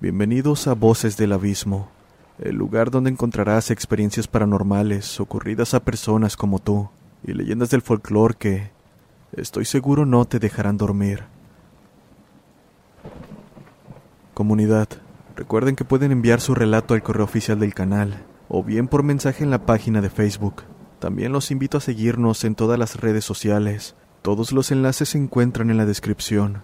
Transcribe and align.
Bienvenidos 0.00 0.68
a 0.68 0.74
Voces 0.74 1.16
del 1.16 1.32
Abismo, 1.32 1.88
el 2.38 2.54
lugar 2.54 2.92
donde 2.92 3.10
encontrarás 3.10 3.72
experiencias 3.72 4.28
paranormales 4.28 5.18
ocurridas 5.18 5.74
a 5.74 5.80
personas 5.80 6.36
como 6.36 6.60
tú 6.60 6.88
y 7.24 7.32
leyendas 7.32 7.70
del 7.70 7.82
folclore 7.82 8.36
que, 8.38 8.70
estoy 9.32 9.64
seguro, 9.64 10.06
no 10.06 10.24
te 10.24 10.38
dejarán 10.38 10.76
dormir. 10.76 11.24
Comunidad, 14.34 14.86
recuerden 15.34 15.74
que 15.74 15.84
pueden 15.84 16.12
enviar 16.12 16.40
su 16.40 16.54
relato 16.54 16.94
al 16.94 17.02
correo 17.02 17.24
oficial 17.24 17.58
del 17.58 17.74
canal 17.74 18.22
o 18.48 18.62
bien 18.62 18.86
por 18.86 19.02
mensaje 19.02 19.42
en 19.42 19.50
la 19.50 19.66
página 19.66 20.00
de 20.00 20.10
Facebook. 20.10 20.62
También 21.00 21.32
los 21.32 21.50
invito 21.50 21.76
a 21.76 21.80
seguirnos 21.80 22.44
en 22.44 22.54
todas 22.54 22.78
las 22.78 23.00
redes 23.00 23.24
sociales. 23.24 23.96
Todos 24.22 24.52
los 24.52 24.70
enlaces 24.70 25.08
se 25.08 25.18
encuentran 25.18 25.70
en 25.70 25.76
la 25.76 25.86
descripción. 25.86 26.62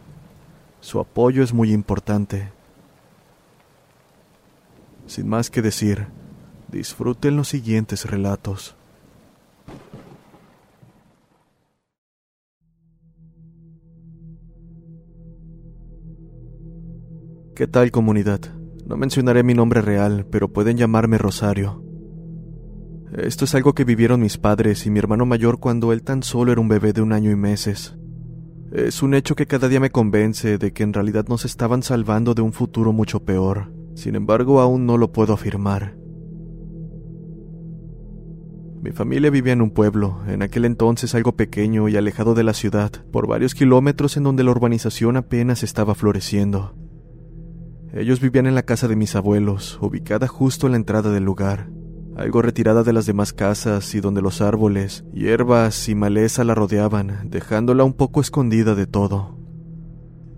Su 0.81 1.01
apoyo 1.01 1.43
es 1.43 1.53
muy 1.53 1.73
importante. 1.73 2.54
Sin 5.07 5.29
más 5.29 5.51
que 5.51 5.63
decir, 5.63 6.07
disfruten 6.71 7.37
los 7.37 7.49
siguientes 7.49 8.05
relatos. 8.05 8.77
¿Qué 17.55 17.69
tal 17.69 17.93
comunidad? 17.93 18.41
No 18.87 18.97
mencionaré 18.97 19.45
mi 19.45 19.55
nombre 19.55 19.81
real, 19.81 20.27
pero 20.29 20.53
pueden 20.53 20.77
llamarme 20.77 21.19
Rosario. 21.19 21.85
Esto 23.17 23.45
es 23.45 23.55
algo 23.55 23.75
que 23.75 23.85
vivieron 23.85 24.21
mis 24.21 24.39
padres 24.39 24.87
y 24.87 24.91
mi 24.91 24.99
hermano 24.99 25.25
mayor 25.25 25.61
cuando 25.61 25.93
él 25.93 26.03
tan 26.03 26.25
solo 26.25 26.51
era 26.51 26.61
un 26.61 26.67
bebé 26.67 26.93
de 26.93 27.01
un 27.01 27.13
año 27.13 27.31
y 27.31 27.37
meses. 27.37 27.97
Es 28.73 29.05
un 29.05 29.15
hecho 29.15 29.37
que 29.37 29.47
cada 29.47 29.69
día 29.69 29.79
me 29.79 29.91
convence 29.91 30.59
de 30.59 30.73
que 30.73 30.83
en 30.83 30.93
realidad 30.93 31.27
nos 31.29 31.45
estaban 31.45 31.85
salvando 31.85 32.35
de 32.35 32.43
un 32.43 32.53
futuro 32.53 32.93
mucho 32.93 33.25
peor. 33.25 33.74
Sin 33.95 34.15
embargo, 34.15 34.61
aún 34.61 34.87
no 34.87 34.99
lo 34.99 35.13
puedo 35.13 35.33
afirmar. 35.33 35.97
Mi 38.83 38.93
familia 38.93 39.31
vivía 39.31 39.55
en 39.55 39.63
un 39.63 39.71
pueblo, 39.71 40.21
en 40.29 40.43
aquel 40.43 40.67
entonces 40.67 41.15
algo 41.15 41.37
pequeño 41.37 41.89
y 41.89 41.97
alejado 41.97 42.35
de 42.35 42.45
la 42.45 42.53
ciudad, 42.53 42.93
por 43.11 43.27
varios 43.27 43.55
kilómetros 43.55 44.19
en 44.19 44.25
donde 44.25 44.45
la 44.45 44.51
urbanización 44.51 45.17
apenas 45.17 45.63
estaba 45.63 45.95
floreciendo. 45.95 46.75
Ellos 47.95 48.21
vivían 48.21 48.47
en 48.47 48.55
la 48.55 48.65
casa 48.65 48.87
de 48.87 48.97
mis 48.97 49.17
abuelos, 49.17 49.79
ubicada 49.81 50.29
justo 50.29 50.67
en 50.67 50.73
la 50.73 50.77
entrada 50.77 51.11
del 51.13 51.25
lugar, 51.25 51.71
algo 52.17 52.43
retirada 52.43 52.83
de 52.83 52.93
las 52.93 53.07
demás 53.07 53.33
casas 53.33 53.95
y 53.95 54.01
donde 54.01 54.21
los 54.21 54.41
árboles, 54.41 55.05
hierbas 55.15 55.89
y 55.89 55.95
maleza 55.95 56.45
la 56.45 56.55
rodeaban, 56.55 57.31
dejándola 57.31 57.85
un 57.85 57.95
poco 57.95 58.21
escondida 58.21 58.75
de 58.75 58.87
todo. 58.87 59.34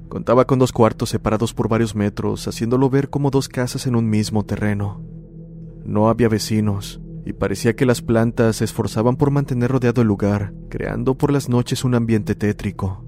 Contaba 0.09 0.47
con 0.47 0.59
dos 0.59 0.73
cuartos 0.73 1.11
separados 1.11 1.53
por 1.53 1.69
varios 1.69 1.95
metros, 1.95 2.47
haciéndolo 2.47 2.89
ver 2.91 3.11
como 3.11 3.31
dos 3.31 3.49
casas 3.49 3.87
en 3.87 3.97
un 3.97 4.09
mismo 4.09 4.45
terreno. 4.45 5.03
No 5.85 6.09
había 6.09 6.29
vecinos, 6.29 7.01
y 7.25 7.33
parecía 7.33 7.75
que 7.75 7.87
las 7.87 8.03
plantas 8.03 8.57
se 8.57 8.65
esforzaban 8.65 9.17
por 9.17 9.33
mantener 9.33 9.73
rodeado 9.73 10.03
el 10.03 10.09
lugar, 10.09 10.55
creando 10.69 11.17
por 11.17 11.33
las 11.33 11.49
noches 11.49 11.85
un 11.85 11.97
ambiente 11.97 12.37
tétrico. 12.37 13.05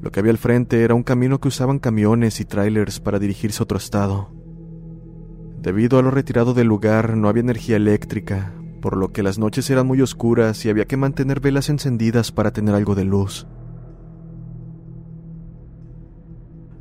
Lo 0.00 0.10
que 0.10 0.18
había 0.18 0.32
al 0.32 0.38
frente 0.38 0.82
era 0.82 0.94
un 0.94 1.04
camino 1.04 1.40
que 1.40 1.48
usaban 1.48 1.78
camiones 1.78 2.40
y 2.40 2.44
trailers 2.44 2.98
para 2.98 3.18
dirigirse 3.18 3.62
a 3.62 3.64
otro 3.64 3.78
estado. 3.78 4.30
Debido 5.60 5.98
a 5.98 6.02
lo 6.02 6.10
retirado 6.10 6.54
del 6.54 6.66
lugar 6.66 7.16
no 7.16 7.28
había 7.28 7.42
energía 7.42 7.76
eléctrica, 7.76 8.52
por 8.80 8.96
lo 8.96 9.12
que 9.12 9.22
las 9.22 9.38
noches 9.38 9.68
eran 9.70 9.86
muy 9.86 10.00
oscuras 10.00 10.64
y 10.64 10.70
había 10.70 10.86
que 10.86 10.96
mantener 10.96 11.40
velas 11.40 11.68
encendidas 11.68 12.32
para 12.32 12.50
tener 12.50 12.74
algo 12.74 12.94
de 12.94 13.04
luz. 13.04 13.46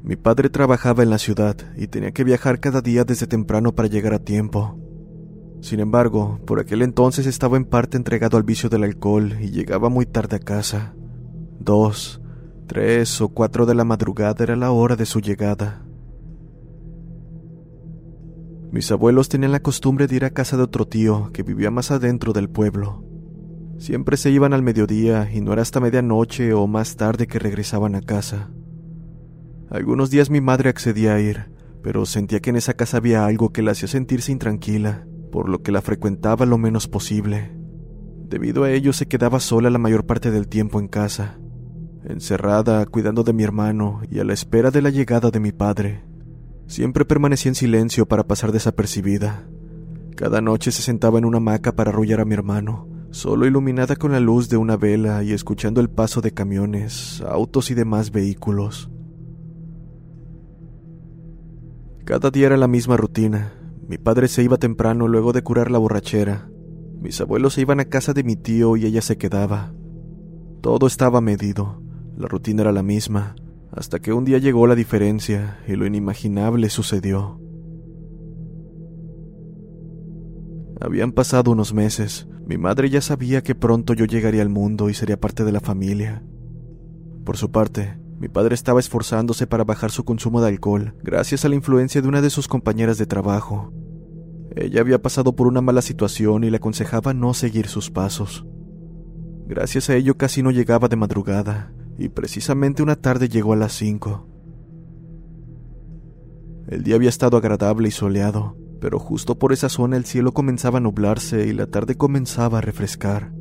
Mi 0.09 0.16
padre 0.16 0.50
trabajaba 0.50 1.03
en 1.03 1.12
la 1.12 1.20
ciudad 1.20 1.56
y 1.78 1.86
tenía 1.86 2.09
que 2.09 2.24
viajar 2.24 2.59
cada 2.59 2.81
día 2.81 3.03
desde 3.03 3.28
temprano 3.28 3.75
para 3.75 3.88
llegar 3.88 4.16
a 4.16 4.18
tiempo. 4.18 4.75
Sin 5.62 5.80
embargo, 5.80 6.40
por 6.47 6.59
aquel 6.59 6.81
entonces 6.81 7.28
estaba 7.28 7.58
en 7.58 7.66
parte 7.66 7.96
entregado 7.96 8.36
al 8.36 8.42
vicio 8.42 8.69
del 8.69 8.86
alcohol 8.86 9.38
y 9.40 9.52
llegaba 9.52 9.88
muy 9.90 10.08
tarde 10.08 10.38
a 10.38 10.40
casa. 10.40 10.96
Dos, 11.59 12.24
tres 12.66 13.22
o 13.22 13.30
cuatro 13.30 13.68
de 13.68 13.75
la 13.75 13.84
madrugada 13.84 14.44
era 14.44 14.56
la 14.56 14.72
hora 14.72 14.96
de 14.96 15.06
su 15.06 15.19
llegada. 15.19 15.86
Mis 18.72 18.92
abuelos 18.92 19.30
tenían 19.30 19.52
la 19.52 19.62
costumbre 19.62 20.08
de 20.08 20.16
ir 20.16 20.25
a 20.25 20.31
casa 20.31 20.58
de 20.58 20.64
otro 20.64 20.88
tío 20.88 21.30
que 21.34 21.44
vivía 21.44 21.69
más 21.69 21.92
adentro 21.92 22.34
del 22.34 22.50
pueblo. 22.50 23.06
Siempre 23.78 24.18
se 24.18 24.31
iban 24.31 24.56
al 24.56 24.64
mediodía 24.64 25.30
y 25.31 25.42
no 25.42 25.53
era 25.53 25.62
hasta 25.62 25.80
medianoche 25.80 26.56
o 26.56 26.66
más 26.66 26.96
tarde 26.96 27.28
que 27.28 27.38
regresaban 27.38 27.94
a 27.94 28.02
casa. 28.02 28.50
Algunos 29.69 30.09
días 30.09 30.30
mi 30.30 30.41
madre 30.41 30.69
accedía 30.69 31.13
a 31.13 31.19
ir, 31.19 31.52
pero 31.84 32.06
sentía 32.06 32.40
que 32.40 32.50
en 32.50 32.56
esa 32.56 32.74
casa 32.74 32.97
había 32.97 33.25
algo 33.25 33.52
que 33.52 33.62
la 33.62 33.72
hacía 33.72 33.88
sentirse 33.88 34.31
intranquila, 34.31 35.06
por 35.31 35.47
lo 35.47 35.62
que 35.62 35.72
la 35.72 35.81
frecuentaba 35.81 36.47
lo 36.47 36.57
menos 36.57 36.88
posible. 36.88 37.56
Debido 38.28 38.63
a 38.63 38.72
ello 38.72 38.94
se 38.94 39.07
quedaba 39.07 39.40
sola 39.40 39.69
la 39.69 39.78
mayor 39.78 40.06
parte 40.06 40.31
del 40.31 40.47
tiempo 40.47 40.80
en 40.80 40.88
casa, 40.88 41.40
encerrada, 42.03 42.85
cuidando 42.88 43.24
de 43.24 43.34
mi 43.34 43.44
hermano 43.44 44.02
y 44.09 44.19
a 44.19 44.24
la 44.24 44.34
espera 44.34 44.72
de 44.72 44.81
la 44.81 44.90
llegada 44.90 45.30
de 45.30 45.40
mi 45.40 45.52
padre. 45.52 46.03
Siempre 46.66 47.06
permanecía 47.06 47.50
en 47.50 47.56
silencio 47.56 48.07
para 48.07 48.25
pasar 48.25 48.51
desapercibida. 48.51 49.47
Cada 50.16 50.41
noche 50.41 50.72
se 50.72 50.81
sentaba 50.81 51.19
en 51.19 51.25
una 51.25 51.38
hamaca 51.38 51.75
para 51.75 51.91
arrullar 51.91 52.22
a 52.22 52.25
mi 52.25 52.34
hermano, 52.34 52.88
solo 53.12 53.46
iluminada 53.46 53.96
con 53.96 54.12
la 54.12 54.19
luz 54.19 54.50
de 54.50 54.57
una 54.57 54.78
vela 54.78 55.24
y 55.24 55.31
escuchando 55.31 55.80
el 55.80 55.90
paso 55.90 56.22
de 56.22 56.31
camiones, 56.31 57.24
autos 57.28 57.72
y 57.72 57.75
demás 57.75 58.12
vehículos. 58.12 58.90
Cada 62.09 62.31
día 62.31 62.47
era 62.47 62.58
la 62.58 62.68
misma 62.68 62.97
rutina. 62.97 63.53
Mi 63.88 64.00
padre 64.00 64.30
se 64.30 64.42
iba 64.42 64.58
temprano 64.58 65.08
luego 65.08 65.31
de 65.31 65.44
curar 65.44 65.70
la 65.70 65.78
borrachera. 65.78 66.50
Mis 67.00 67.22
abuelos 67.22 67.53
se 67.53 67.62
iban 67.62 67.80
a 67.80 67.86
casa 67.86 68.14
de 68.14 68.24
mi 68.24 68.36
tío 68.36 68.75
y 68.78 68.88
ella 68.88 69.03
se 69.03 69.20
quedaba. 69.20 69.75
Todo 70.59 70.88
estaba 70.88 71.22
medido. 71.22 71.84
La 72.18 72.28
rutina 72.28 72.64
era 72.64 72.72
la 72.72 72.81
misma, 72.81 73.36
hasta 73.72 74.00
que 74.00 74.12
un 74.12 74.25
día 74.25 74.40
llegó 74.40 74.66
la 74.66 74.74
diferencia 74.74 75.59
y 75.68 75.75
lo 75.75 75.86
inimaginable 75.86 76.72
sucedió. 76.72 77.40
Habían 80.81 81.12
pasado 81.12 81.52
unos 81.52 81.75
meses. 81.75 82.28
Mi 82.44 82.58
madre 82.58 82.90
ya 82.90 83.02
sabía 83.02 83.44
que 83.44 83.53
pronto 83.53 83.94
yo 83.94 84.06
llegaría 84.06 84.42
al 84.42 84.50
mundo 84.50 84.90
y 84.90 84.96
sería 84.96 85.19
parte 85.19 85.44
de 85.44 85.52
la 85.52 85.59
familia. 85.59 86.24
Por 87.24 87.38
su 87.38 87.52
parte, 87.52 88.00
mi 88.19 88.28
padre 88.28 88.53
estaba 88.53 88.81
esforzándose 88.81 89.47
para 89.47 89.63
bajar 89.63 89.91
su 89.91 90.03
consumo 90.03 90.41
de 90.41 90.50
alcohol, 90.50 90.94
gracias 91.02 91.46
a 91.46 91.50
la 91.50 91.56
influencia 91.56 92.02
de 92.02 92.07
una 92.09 92.22
de 92.22 92.30
sus 92.30 92.50
compañeras 92.50 92.97
de 92.97 93.06
trabajo. 93.06 93.72
Ella 94.56 94.81
había 94.81 95.02
pasado 95.02 95.38
por 95.38 95.47
una 95.47 95.62
mala 95.62 95.81
situación 95.81 96.44
y 96.44 96.50
le 96.50 96.57
aconsejaba 96.57 97.13
no 97.13 97.34
seguir 97.34 97.68
sus 97.68 97.90
pasos. 97.90 98.46
Gracias 99.47 99.90
a 99.90 99.96
ello 99.96 100.18
casi 100.18 100.44
no 100.44 100.52
llegaba 100.52 100.90
de 100.90 100.97
madrugada, 100.97 101.72
y 101.97 102.09
precisamente 102.09 102.83
una 102.83 102.98
tarde 102.98 103.30
llegó 103.30 103.54
a 103.54 103.57
las 103.57 103.71
cinco. 103.71 104.27
El 106.68 106.83
día 106.83 106.95
había 106.95 107.10
estado 107.10 107.38
agradable 107.38 107.88
y 107.88 107.92
soleado, 107.92 108.57
pero 108.81 109.00
justo 109.00 109.39
por 109.39 109.54
esa 109.54 109.69
zona 109.69 109.95
el 109.95 110.04
cielo 110.04 110.33
comenzaba 110.33 110.80
a 110.80 110.81
nublarse 110.81 111.48
y 111.48 111.54
la 111.54 111.68
tarde 111.68 111.95
comenzaba 111.95 112.57
a 112.57 112.62
refrescar. 112.62 113.31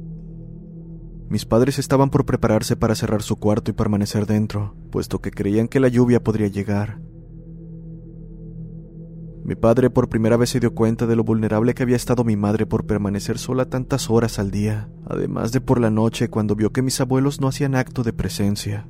Mis 1.28 1.44
padres 1.44 1.78
estaban 1.78 2.08
por 2.08 2.25
prepararse 2.25 2.76
para 2.76 2.94
cerrar 2.94 3.22
su 3.22 3.36
cuarto 3.36 3.70
y 3.70 3.75
permanecer 3.75 4.26
dentro, 4.26 4.75
puesto 4.90 5.20
que 5.20 5.30
creían 5.30 5.69
que 5.69 5.80
la 5.80 5.88
lluvia 5.88 6.22
podría 6.22 6.48
llegar. 6.48 7.00
Mi 9.44 9.54
padre 9.54 9.88
por 9.88 10.08
primera 10.08 10.36
vez 10.36 10.50
se 10.50 10.60
dio 10.60 10.75
cuenta 10.75 11.06
de 11.06 11.16
lo 11.16 11.25
vulnerable 11.25 11.75
que 11.75 11.82
había 11.82 11.96
estado 11.96 12.25
mi 12.25 12.36
madre 12.36 12.66
por 12.66 12.86
permanecer 12.86 13.38
sola 13.38 13.66
tantas 13.66 14.10
horas 14.10 14.38
al 14.38 14.50
día, 14.50 14.90
además 15.06 15.52
de 15.52 15.60
por 15.60 15.80
la 15.80 15.90
noche 15.90 16.28
cuando 16.28 16.54
vio 16.54 16.70
que 16.70 16.82
mis 16.82 17.00
abuelos 17.00 17.40
no 17.40 17.48
hacían 17.48 17.75
acto 17.75 18.02
de 18.02 18.12
presencia. 18.12 18.86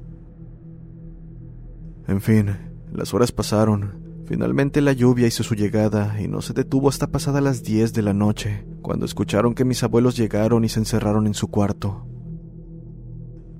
En 2.08 2.20
fin, 2.20 2.56
las 2.93 3.14
horas 3.14 3.32
pasaron. 3.32 4.25
Finalmente 4.26 4.81
la 4.81 4.93
lluvia 4.93 5.26
hizo 5.26 5.43
su 5.43 5.55
llegada 5.55 6.20
y 6.20 6.29
no 6.29 6.43
se 6.43 6.55
detuvo 6.55 6.88
hasta 6.88 7.11
pasadas 7.11 7.43
las 7.43 7.62
10 7.62 7.93
de 7.94 8.02
la 8.02 8.12
noche, 8.12 8.67
cuando 8.82 9.06
escucharon 9.06 9.55
que 9.55 9.64
mis 9.64 9.82
abuelos 9.82 10.17
llegaron 10.17 10.64
y 10.64 10.69
se 10.69 10.81
encerraron 10.81 11.26
en 11.26 11.35
su 11.35 11.49
cuarto. 11.49 12.06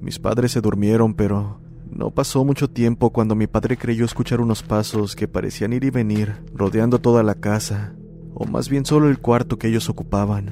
Mis 0.01 0.19
padres 0.19 0.53
se 0.53 0.61
durmieron, 0.61 1.15
pero 1.15 1.61
no 1.91 2.11
pasó 2.11 2.45
mucho 2.45 2.69
tiempo 2.69 3.11
cuando 3.11 3.35
mi 3.35 3.47
padre 3.47 3.77
creyó 3.77 4.05
escuchar 4.05 4.41
unos 4.41 4.63
pasos 4.63 5.17
que 5.17 5.27
parecían 5.27 5.73
ir 5.73 5.85
y 5.85 5.91
venir, 5.91 6.37
rodeando 6.55 7.01
toda 7.01 7.23
la 7.23 7.35
casa, 7.35 7.95
o 8.35 8.47
más 8.47 8.69
bien 8.69 8.85
solo 8.85 9.09
el 9.09 9.19
cuarto 9.19 9.59
que 9.59 9.69
ellos 9.69 9.89
ocupaban. 9.89 10.51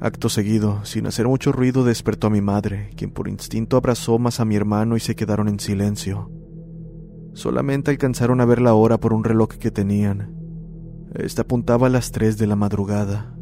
Acto 0.00 0.28
seguido, 0.30 0.84
sin 0.84 1.06
hacer 1.06 1.28
mucho 1.28 1.52
ruido, 1.52 1.84
despertó 1.84 2.28
a 2.28 2.30
mi 2.30 2.40
madre, 2.40 2.90
quien 2.96 3.10
por 3.10 3.28
instinto 3.28 3.76
abrazó 3.76 4.18
más 4.18 4.40
a 4.40 4.46
mi 4.46 4.56
hermano 4.56 4.96
y 4.96 5.00
se 5.00 5.14
quedaron 5.14 5.46
en 5.46 5.60
silencio. 5.60 6.30
Solamente 7.34 7.90
alcanzaron 7.90 8.40
a 8.40 8.44
ver 8.44 8.60
la 8.60 8.74
hora 8.74 8.98
por 8.98 9.12
un 9.12 9.24
reloj 9.24 9.50
que 9.50 9.70
tenían. 9.70 10.34
Esta 11.14 11.42
apuntaba 11.42 11.86
a 11.86 11.90
las 11.90 12.12
tres 12.12 12.38
de 12.38 12.46
la 12.46 12.56
madrugada. 12.56 13.34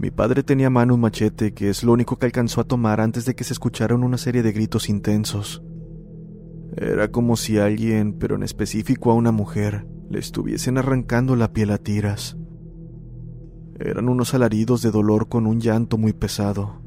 Mi 0.00 0.10
padre 0.10 0.42
tenía 0.42 0.68
a 0.68 0.70
mano 0.70 0.94
un 0.94 1.02
machete 1.02 1.52
que 1.52 1.68
es 1.68 1.84
lo 1.84 1.92
único 1.92 2.18
que 2.18 2.24
alcanzó 2.24 2.62
a 2.62 2.64
tomar 2.64 3.02
antes 3.02 3.26
de 3.26 3.34
que 3.34 3.44
se 3.44 3.52
escucharan 3.52 4.02
una 4.02 4.16
serie 4.16 4.42
de 4.42 4.50
gritos 4.50 4.88
intensos. 4.88 5.62
Era 6.74 7.10
como 7.10 7.36
si 7.36 7.58
alguien, 7.58 8.14
pero 8.14 8.36
en 8.36 8.42
específico 8.42 9.10
a 9.10 9.14
una 9.14 9.30
mujer, 9.30 9.86
le 10.08 10.18
estuviesen 10.18 10.78
arrancando 10.78 11.36
la 11.36 11.52
piel 11.52 11.70
a 11.70 11.76
tiras. 11.76 12.38
Eran 13.78 14.08
unos 14.08 14.32
alaridos 14.32 14.80
de 14.80 14.90
dolor 14.90 15.28
con 15.28 15.46
un 15.46 15.60
llanto 15.60 15.98
muy 15.98 16.14
pesado. 16.14 16.80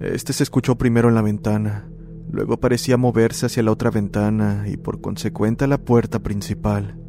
Este 0.00 0.34
se 0.34 0.42
escuchó 0.42 0.76
primero 0.76 1.08
en 1.08 1.14
la 1.14 1.22
ventana, 1.22 1.88
luego 2.30 2.60
parecía 2.60 2.98
moverse 2.98 3.46
hacia 3.46 3.62
la 3.62 3.72
otra 3.72 3.90
ventana 3.90 4.66
y 4.68 4.76
por 4.76 5.00
consecuente 5.00 5.64
a 5.64 5.68
la 5.68 5.78
puerta 5.78 6.18
principal. 6.18 6.99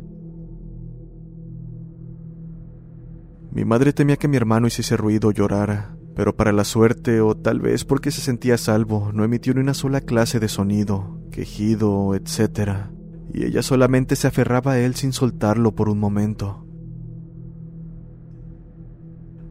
Mi 3.53 3.65
madre 3.65 3.92
temía 3.92 4.15
que 4.15 4.30
mi 4.30 4.38
hermano 4.38 4.68
hiciese 4.68 4.95
ruido 4.95 5.30
o 5.30 5.31
llorara, 5.31 5.98
pero 6.15 6.36
para 6.38 6.53
la 6.53 6.63
suerte, 6.63 7.19
o 7.19 7.36
tal 7.36 7.59
vez 7.59 7.83
porque 7.83 8.09
se 8.09 8.21
sentía 8.21 8.57
salvo, 8.57 9.12
no 9.13 9.25
emitió 9.25 9.53
ni 9.53 9.59
una 9.59 9.74
sola 9.74 10.00
clase 10.00 10.39
de 10.39 10.48
sonido, 10.48 11.19
quejido, 11.31 12.15
etc. 12.15 12.88
Y 13.33 13.44
ella 13.45 13.62
solamente 13.62 14.15
se 14.15 14.27
aferraba 14.27 14.74
a 14.74 14.80
él 14.80 14.95
sin 14.95 15.12
soltarlo 15.12 15.75
por 15.75 15.89
un 15.89 16.00
momento. 16.00 16.65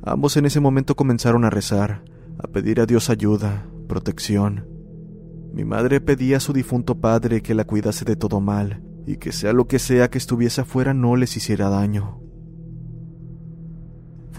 Ambos 0.02 0.38
en 0.38 0.46
ese 0.46 0.60
momento 0.60 0.96
comenzaron 0.96 1.44
a 1.44 1.50
rezar, 1.50 2.02
a 2.38 2.48
pedir 2.48 2.80
a 2.80 2.86
Dios 2.86 3.10
ayuda, 3.10 3.66
protección. 3.86 4.66
Mi 5.52 5.64
madre 5.64 6.00
pedía 6.00 6.38
a 6.38 6.40
su 6.40 6.54
difunto 6.54 7.00
padre 7.00 7.42
que 7.42 7.54
la 7.54 7.64
cuidase 7.64 8.06
de 8.06 8.16
todo 8.16 8.40
mal 8.40 8.82
y 9.06 9.16
que 9.16 9.32
sea 9.32 9.52
lo 9.52 9.66
que 9.66 9.78
sea 9.78 10.08
que 10.08 10.16
estuviese 10.16 10.62
afuera 10.62 10.94
no 10.94 11.16
les 11.16 11.36
hiciera 11.36 11.68
daño. 11.68 12.19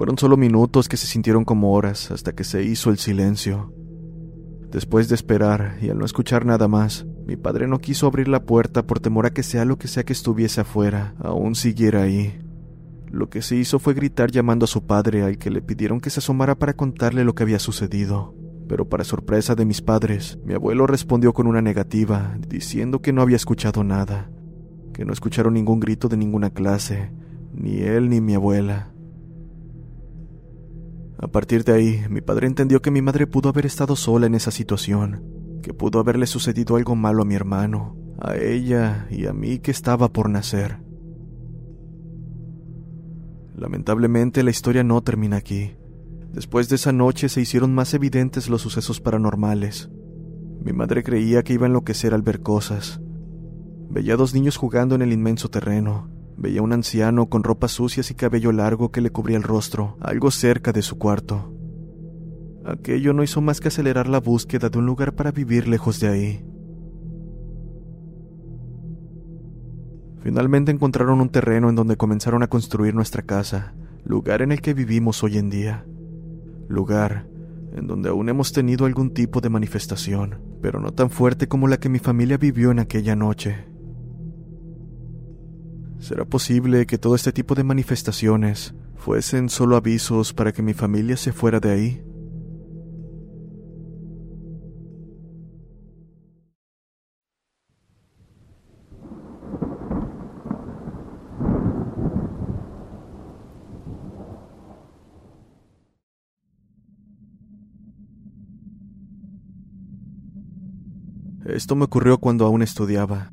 Fueron 0.01 0.17
solo 0.17 0.35
minutos 0.35 0.89
que 0.89 0.97
se 0.97 1.05
sintieron 1.05 1.45
como 1.45 1.75
horas 1.75 2.09
hasta 2.09 2.33
que 2.33 2.43
se 2.43 2.63
hizo 2.63 2.89
el 2.89 2.97
silencio. 2.97 3.71
Después 4.71 5.09
de 5.09 5.13
esperar 5.13 5.77
y 5.79 5.91
al 5.91 5.99
no 5.99 6.05
escuchar 6.05 6.43
nada 6.43 6.67
más, 6.67 7.05
mi 7.27 7.37
padre 7.37 7.67
no 7.67 7.77
quiso 7.77 8.07
abrir 8.07 8.27
la 8.27 8.43
puerta 8.43 8.87
por 8.87 8.99
temor 8.99 9.27
a 9.27 9.29
que 9.29 9.43
sea 9.43 9.63
lo 9.63 9.77
que 9.77 9.87
sea 9.87 10.03
que 10.03 10.13
estuviese 10.13 10.61
afuera, 10.61 11.13
aún 11.19 11.53
siguiera 11.53 12.01
ahí. 12.01 12.35
Lo 13.11 13.29
que 13.29 13.43
se 13.43 13.57
hizo 13.57 13.77
fue 13.77 13.93
gritar 13.93 14.31
llamando 14.31 14.63
a 14.63 14.67
su 14.67 14.87
padre 14.87 15.21
al 15.21 15.37
que 15.37 15.51
le 15.51 15.61
pidieron 15.61 16.01
que 16.01 16.09
se 16.09 16.17
asomara 16.17 16.55
para 16.55 16.73
contarle 16.73 17.23
lo 17.23 17.35
que 17.35 17.43
había 17.43 17.59
sucedido. 17.59 18.33
Pero 18.67 18.89
para 18.89 19.03
sorpresa 19.03 19.53
de 19.53 19.65
mis 19.65 19.83
padres, 19.83 20.39
mi 20.43 20.55
abuelo 20.55 20.87
respondió 20.87 21.31
con 21.31 21.45
una 21.45 21.61
negativa, 21.61 22.39
diciendo 22.47 23.03
que 23.03 23.13
no 23.13 23.21
había 23.21 23.35
escuchado 23.35 23.83
nada, 23.83 24.31
que 24.95 25.05
no 25.05 25.13
escucharon 25.13 25.53
ningún 25.53 25.79
grito 25.79 26.09
de 26.09 26.17
ninguna 26.17 26.49
clase, 26.49 27.11
ni 27.53 27.81
él 27.81 28.09
ni 28.09 28.19
mi 28.19 28.33
abuela. 28.33 28.90
A 31.21 31.27
partir 31.27 31.63
de 31.63 31.73
ahí, 31.73 32.03
mi 32.09 32.21
padre 32.21 32.47
entendió 32.47 32.81
que 32.81 32.89
mi 32.89 33.03
madre 33.03 33.27
pudo 33.27 33.49
haber 33.49 33.67
estado 33.67 33.95
sola 33.95 34.25
en 34.25 34.33
esa 34.33 34.49
situación, 34.49 35.23
que 35.61 35.71
pudo 35.71 35.99
haberle 35.99 36.25
sucedido 36.25 36.75
algo 36.77 36.95
malo 36.95 37.21
a 37.21 37.25
mi 37.25 37.35
hermano, 37.35 37.95
a 38.19 38.35
ella 38.35 39.07
y 39.11 39.27
a 39.27 39.33
mí 39.33 39.59
que 39.59 39.69
estaba 39.69 40.09
por 40.09 40.29
nacer. 40.29 40.81
Lamentablemente 43.55 44.41
la 44.41 44.49
historia 44.49 44.83
no 44.83 45.01
termina 45.01 45.37
aquí. 45.37 45.75
Después 46.33 46.69
de 46.69 46.77
esa 46.77 46.91
noche 46.91 47.29
se 47.29 47.41
hicieron 47.41 47.75
más 47.75 47.93
evidentes 47.93 48.49
los 48.49 48.63
sucesos 48.63 48.99
paranormales. 48.99 49.91
Mi 50.63 50.73
madre 50.73 51.03
creía 51.03 51.43
que 51.43 51.53
iba 51.53 51.67
a 51.67 51.69
enloquecer 51.69 52.15
al 52.15 52.23
ver 52.23 52.41
cosas. 52.41 52.99
Veía 53.89 54.15
a 54.15 54.17
dos 54.17 54.33
niños 54.33 54.57
jugando 54.57 54.95
en 54.95 55.03
el 55.03 55.13
inmenso 55.13 55.49
terreno, 55.49 56.09
Veía 56.41 56.61
a 56.61 56.63
un 56.63 56.73
anciano 56.73 57.29
con 57.29 57.43
ropas 57.43 57.69
sucias 57.69 58.09
y 58.09 58.15
cabello 58.15 58.51
largo 58.51 58.91
que 58.91 58.99
le 58.99 59.11
cubría 59.11 59.37
el 59.37 59.43
rostro, 59.43 59.95
algo 60.01 60.31
cerca 60.31 60.71
de 60.71 60.81
su 60.81 60.97
cuarto. 60.97 61.53
Aquello 62.65 63.13
no 63.13 63.21
hizo 63.21 63.41
más 63.41 63.59
que 63.59 63.67
acelerar 63.67 64.09
la 64.09 64.19
búsqueda 64.19 64.69
de 64.69 64.79
un 64.79 64.87
lugar 64.87 65.13
para 65.13 65.31
vivir 65.31 65.67
lejos 65.67 65.99
de 65.99 66.07
ahí. 66.07 66.45
Finalmente 70.23 70.71
encontraron 70.71 71.21
un 71.21 71.29
terreno 71.29 71.69
en 71.69 71.75
donde 71.75 71.95
comenzaron 71.95 72.41
a 72.41 72.47
construir 72.47 72.95
nuestra 72.95 73.21
casa, 73.21 73.75
lugar 74.03 74.41
en 74.41 74.51
el 74.51 74.61
que 74.61 74.73
vivimos 74.73 75.23
hoy 75.23 75.37
en 75.37 75.51
día. 75.51 75.85
Lugar 76.67 77.27
en 77.73 77.85
donde 77.85 78.09
aún 78.09 78.29
hemos 78.29 78.51
tenido 78.51 78.87
algún 78.87 79.13
tipo 79.13 79.41
de 79.41 79.49
manifestación, 79.49 80.41
pero 80.59 80.79
no 80.79 80.91
tan 80.91 81.11
fuerte 81.11 81.47
como 81.47 81.67
la 81.67 81.79
que 81.79 81.87
mi 81.87 81.99
familia 81.99 82.37
vivió 82.37 82.71
en 82.71 82.79
aquella 82.79 83.15
noche. 83.15 83.70
¿Será 86.01 86.25
posible 86.25 86.87
que 86.87 86.97
todo 86.97 87.13
este 87.13 87.31
tipo 87.31 87.53
de 87.53 87.63
manifestaciones 87.63 88.73
fuesen 88.95 89.49
solo 89.49 89.75
avisos 89.75 90.33
para 90.33 90.51
que 90.51 90.63
mi 90.63 90.73
familia 90.73 91.15
se 91.15 91.31
fuera 91.31 91.59
de 91.59 91.71
ahí? 91.71 92.03
Esto 111.45 111.75
me 111.75 111.85
ocurrió 111.85 112.17
cuando 112.17 112.47
aún 112.47 112.63
estudiaba. 112.63 113.31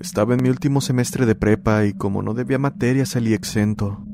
Estaba 0.00 0.34
en 0.34 0.42
mi 0.42 0.48
último 0.48 0.80
semestre 0.80 1.26
de 1.26 1.34
prepa 1.34 1.84
y 1.84 1.92
como 1.92 2.22
no 2.22 2.32
debía 2.32 2.58
materia 2.58 3.04
salí 3.04 3.34
exento. 3.34 4.04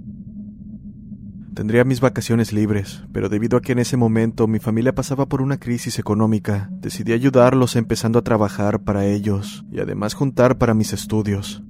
Tendría 1.54 1.84
mis 1.84 2.00
vacaciones 2.00 2.54
libres, 2.54 3.04
pero 3.12 3.28
debido 3.28 3.58
a 3.58 3.60
que 3.60 3.72
en 3.72 3.78
ese 3.78 3.98
momento 3.98 4.48
mi 4.48 4.60
familia 4.60 4.94
pasaba 4.94 5.26
por 5.26 5.42
una 5.42 5.58
crisis 5.58 5.98
económica, 5.98 6.70
decidí 6.72 7.12
ayudarlos 7.12 7.76
empezando 7.76 8.18
a 8.18 8.22
trabajar 8.22 8.82
para 8.82 9.04
ellos 9.04 9.64
y 9.70 9.80
además 9.80 10.14
juntar 10.14 10.56
para 10.56 10.72
mis 10.72 10.94
estudios. 10.94 11.62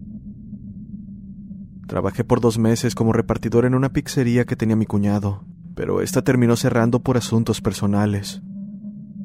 Trabajé 1.89 2.23
por 2.23 2.41
dos 2.41 2.57
meses 2.57 2.95
como 2.95 3.13
repartidor 3.13 3.67
en 3.67 3.75
una 3.75 3.93
pizzería 3.93 4.45
que 4.45 4.57
tenía 4.57 4.77
mi 4.77 4.87
cuñado, 4.87 5.45
pero 5.75 6.01
esta 6.01 6.23
terminó 6.23 6.55
cerrando 6.57 7.03
por 7.03 7.17
asuntos 7.17 7.61
personales. 7.61 8.43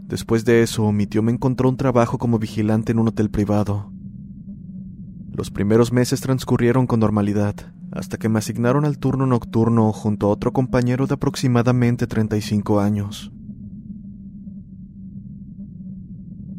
Después 0.07 0.45
de 0.45 0.63
eso, 0.63 0.91
mi 0.91 1.05
tío 1.05 1.21
me 1.21 1.31
encontró 1.31 1.69
un 1.69 1.77
trabajo 1.77 2.17
como 2.17 2.39
vigilante 2.39 2.91
en 2.91 2.99
un 2.99 3.07
hotel 3.07 3.29
privado, 3.29 3.93
los 5.39 5.51
primeros 5.51 5.93
meses 5.93 6.19
transcurrieron 6.19 6.85
con 6.85 6.99
normalidad, 6.99 7.55
hasta 7.93 8.17
que 8.17 8.27
me 8.27 8.39
asignaron 8.39 8.83
al 8.83 8.97
turno 8.97 9.25
nocturno 9.25 9.93
junto 9.93 10.27
a 10.27 10.31
otro 10.31 10.51
compañero 10.51 11.07
de 11.07 11.13
aproximadamente 11.13 12.07
35 12.07 12.81
años. 12.81 13.31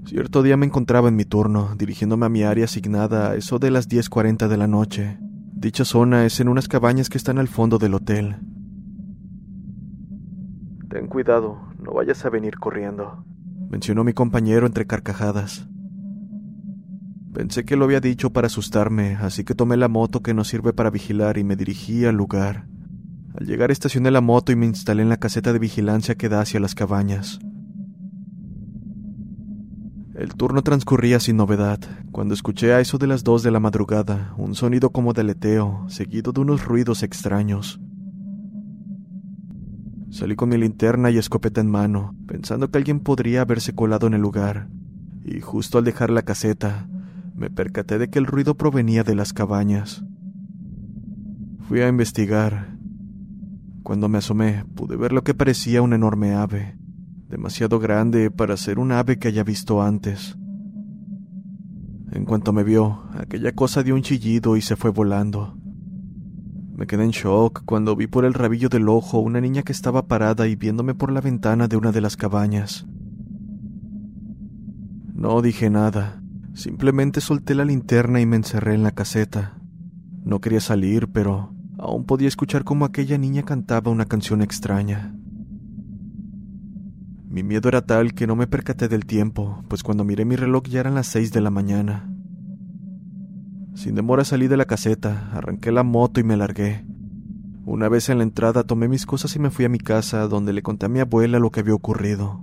Cierto 0.07 0.43
día 0.43 0.57
me 0.57 0.65
encontraba 0.65 1.11
en 1.11 1.17
mi 1.17 1.27
turno, 1.27 1.75
dirigiéndome 1.77 2.25
a 2.25 2.31
mi 2.31 2.43
área 2.43 2.65
asignada 2.65 3.33
a 3.33 3.35
eso 3.35 3.59
de 3.59 3.71
las 3.71 3.87
10.40 3.87 4.49
de 4.49 4.57
la 4.57 4.67
noche. 4.67 5.19
Dicha 5.53 5.85
zona 5.85 6.25
es 6.25 6.41
en 6.41 6.49
unas 6.49 6.67
cabañas 6.67 7.11
que 7.11 7.19
están 7.19 7.37
al 7.37 7.49
fondo 7.49 7.77
del 7.77 7.93
hotel. 7.93 8.37
Ten 10.89 11.07
cuidado, 11.07 11.59
no 11.79 11.93
vayas 11.93 12.25
a 12.25 12.31
venir 12.31 12.59
corriendo, 12.59 13.27
mencionó 13.69 14.05
mi 14.05 14.15
compañero 14.15 14.67
entre 14.67 14.87
carcajadas. 14.87 15.69
Pensé 17.33 17.65
que 17.65 17.77
lo 17.77 17.85
había 17.85 18.01
dicho 18.01 18.31
para 18.31 18.49
asustarme, 18.49 19.17
así 19.17 19.45
que 19.45 19.55
tomé 19.55 19.77
la 19.77 19.89
moto 19.89 20.21
que 20.21 20.35
nos 20.35 20.49
sirve 20.49 20.73
para 20.73 20.91
vigilar 20.91 21.39
y 21.39 21.45
me 21.45 21.55
dirigí 21.55 22.05
al 22.05 22.17
lugar. 22.17 22.67
Al 23.39 23.47
llegar 23.47 23.71
estacioné 23.71 24.11
la 24.11 24.21
moto 24.21 24.51
y 24.51 24.57
me 24.57 24.67
instalé 24.67 25.03
en 25.03 25.09
la 25.09 25.19
caseta 25.19 25.53
de 25.53 25.61
vigilancia 25.61 26.17
que 26.17 26.29
da 26.29 26.41
hacia 26.41 26.59
las 26.59 26.75
cabañas. 26.75 27.39
El 30.21 30.35
turno 30.35 30.63
transcurría 30.63 31.21
sin 31.21 31.37
novedad, 31.37 31.79
cuando 32.11 32.35
escuché 32.35 32.75
a 32.75 32.81
eso 32.81 32.99
de 32.99 33.07
las 33.07 33.23
dos 33.23 33.43
de 33.43 33.51
la 33.51 33.61
madrugada 33.61 34.35
un 34.37 34.55
sonido 34.55 34.91
como 34.91 35.13
de 35.13 35.21
aleteo, 35.21 35.87
seguido 35.89 36.33
de 36.33 36.41
unos 36.41 36.65
ruidos 36.65 37.05
extraños. 37.05 37.81
Salí 40.11 40.35
con 40.35 40.49
mi 40.49 40.59
linterna 40.59 41.11
y 41.11 41.19
escopeta 41.19 41.61
en 41.61 41.71
mano, 41.71 42.17
pensando 42.27 42.71
que 42.71 42.79
alguien 42.79 42.99
podría 42.99 43.43
haberse 43.43 43.73
colado 43.73 44.09
en 44.09 44.15
el 44.15 44.21
lugar, 44.21 44.69
y 45.25 45.41
justo 45.41 45.79
al 45.79 45.85
dejar 45.85 46.11
la 46.11 46.23
caseta, 46.23 46.89
me 47.41 47.49
percaté 47.49 47.97
de 47.97 48.11
que 48.11 48.19
el 48.19 48.27
ruido 48.27 48.55
provenía 48.55 49.03
de 49.03 49.15
las 49.15 49.33
cabañas. 49.33 50.05
Fui 51.67 51.81
a 51.81 51.89
investigar. 51.89 52.77
Cuando 53.83 54.11
me 54.11 54.19
asomé, 54.19 54.67
pude 54.75 54.97
ver 54.97 55.13
lo 55.13 55.25
que 55.25 55.33
parecía 55.33 55.81
una 55.81 55.97
enorme 55.97 56.35
ave, 56.35 56.77
demasiado 57.31 57.79
grande 57.79 58.31
para 58.31 58.59
ser 58.59 58.79
un 58.79 58.93
ave 58.93 59.19
que 59.19 59.29
haya 59.29 59.43
visto 59.43 59.81
antes. 59.81 60.37
En 62.13 62.27
cuanto 62.27 62.53
me 62.53 62.63
vio, 62.63 63.05
aquella 63.15 63.53
cosa 63.53 63.83
dio 63.83 63.95
un 63.95 64.03
chillido 64.03 64.59
y 64.59 64.61
se 64.61 64.77
fue 64.77 64.91
volando. 64.91 65.57
Me 66.77 66.87
quedé 66.87 67.05
en 67.05 67.11
shock 67.13 67.63
cuando 67.65 67.97
vi 67.97 68.07
por 68.07 68.27
el 68.27 68.35
rabillo 68.35 68.69
del 68.69 68.87
ojo 68.91 69.19
una 69.19 69.41
niña 69.41 69.63
que 69.63 69.73
estaba 69.73 70.07
parada 70.07 70.47
y 70.47 70.57
viéndome 70.57 70.95
por 70.95 71.11
la 71.11 71.23
ventana 71.23 71.69
de 71.69 71.79
una 71.79 71.91
de 71.91 72.03
las 72.03 72.19
cabañas. 72.19 72.87
No 75.15 75.41
dije 75.41 75.71
nada, 75.71 76.20
simplemente 76.55 77.21
solté 77.21 77.55
la 77.55 77.65
linterna 77.65 78.21
y 78.21 78.27
me 78.27 78.37
encerré 78.37 78.75
en 78.75 78.83
la 78.83 78.93
caseta. 78.93 79.59
No 80.25 80.41
quería 80.41 80.61
salir, 80.61 81.09
pero 81.09 81.55
aún 81.79 82.05
podía 82.05 82.29
escuchar 82.29 82.65
cómo 82.65 82.85
aquella 82.85 83.19
niña 83.19 83.43
cantaba 83.43 83.91
una 83.91 84.07
canción 84.07 84.43
extraña. 84.43 85.15
Mi 87.29 87.43
miedo 87.43 87.69
era 87.69 87.83
tal 87.83 88.13
que 88.13 88.27
no 88.27 88.35
me 88.35 88.47
percaté 88.47 88.89
del 88.89 89.07
tiempo, 89.07 89.65
pues 89.69 89.83
cuando 89.83 90.05
miré 90.05 90.25
mi 90.25 90.37
reloj 90.37 90.65
ya 90.65 90.81
eran 90.81 90.95
las 90.95 91.07
seis 91.07 91.33
de 91.33 91.41
la 91.41 91.51
mañana. 91.51 92.13
Sin 93.75 93.95
demora 93.95 94.25
salí 94.25 94.49
de 94.49 94.57
la 94.57 94.65
caseta, 94.65 95.31
arranqué 95.33 95.71
la 95.71 95.85
moto 95.85 96.21
y 96.21 96.25
me 96.25 96.37
largué. 96.37 96.85
Una 97.65 97.89
vez 97.89 98.09
en 98.09 98.19
la 98.19 98.25
entrada 98.25 98.65
tomé 98.65 98.89
mis 98.89 99.07
cosas 99.07 99.37
y 99.37 99.39
me 99.39 99.51
fui 99.51 99.65
a 99.65 99.69
mi 99.69 99.79
casa, 99.79 100.27
donde 100.27 100.53
le 100.53 100.63
conté 100.63 100.87
a 100.87 100.89
mi 100.89 100.99
abuela 100.99 101.39
lo 101.39 101.51
que 101.51 101.61
había 101.61 101.75
ocurrido. 101.75 102.43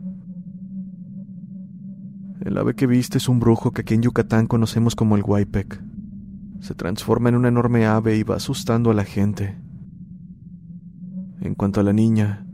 El 2.48 2.58
ave 2.58 2.76
que 2.76 2.88
viste 2.88 3.18
es 3.18 3.28
un 3.28 3.42
brujo 3.42 3.72
que 3.72 3.82
aquí 3.82 3.94
en 3.94 4.04
Yucatán 4.04 4.48
conocemos 4.48 4.96
como 4.96 5.18
el 5.18 5.22
Huaypec. 5.22 5.84
Se 6.62 6.76
transforma 6.76 7.28
en 7.28 7.36
una 7.36 7.50
enorme 7.50 7.86
ave 7.86 8.16
y 8.16 8.24
va 8.24 8.38
asustando 8.38 8.90
a 8.90 8.94
la 8.94 9.04
gente. 9.04 9.58
En 11.42 11.56
cuanto 11.56 11.82
a 11.82 11.84
la 11.84 11.92
niña, 11.92 12.48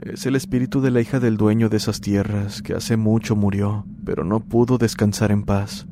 es 0.00 0.26
el 0.26 0.36
espíritu 0.36 0.80
de 0.80 0.92
la 0.92 1.00
hija 1.00 1.18
del 1.18 1.38
dueño 1.38 1.68
de 1.68 1.78
esas 1.78 2.00
tierras 2.00 2.62
que 2.62 2.74
hace 2.74 2.96
mucho 2.96 3.34
murió, 3.34 3.84
pero 4.04 4.22
no 4.22 4.38
pudo 4.38 4.78
descansar 4.78 5.32
en 5.32 5.42
paz. 5.42 5.88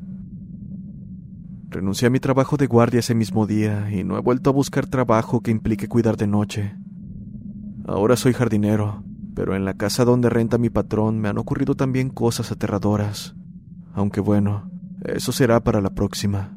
Renuncié 1.67 2.07
a 2.07 2.11
mi 2.11 2.21
trabajo 2.21 2.55
de 2.55 2.67
guardia 2.67 3.01
ese 3.01 3.15
mismo 3.15 3.47
día 3.47 3.91
y 3.91 4.05
no 4.05 4.17
he 4.17 4.21
vuelto 4.21 4.49
a 4.49 4.53
buscar 4.53 4.87
trabajo 4.87 5.41
que 5.41 5.51
implique 5.51 5.89
cuidar 5.89 6.15
de 6.15 6.27
noche. 6.27 6.77
Ahora 7.85 8.15
soy 8.15 8.31
jardinero, 8.31 9.03
pero 9.35 9.57
en 9.57 9.65
la 9.65 9.73
casa 9.73 10.05
donde 10.05 10.29
renta 10.29 10.57
mi 10.57 10.69
patrón 10.69 11.19
me 11.19 11.27
han 11.27 11.37
ocurrido 11.37 11.75
también 11.75 12.09
cosas 12.09 12.53
aterradoras. 12.53 13.35
Aunque 13.93 14.19
bueno, 14.21 14.69
eso 15.03 15.31
será 15.31 15.59
para 15.59 15.81
la 15.81 15.91
próxima. 15.91 16.55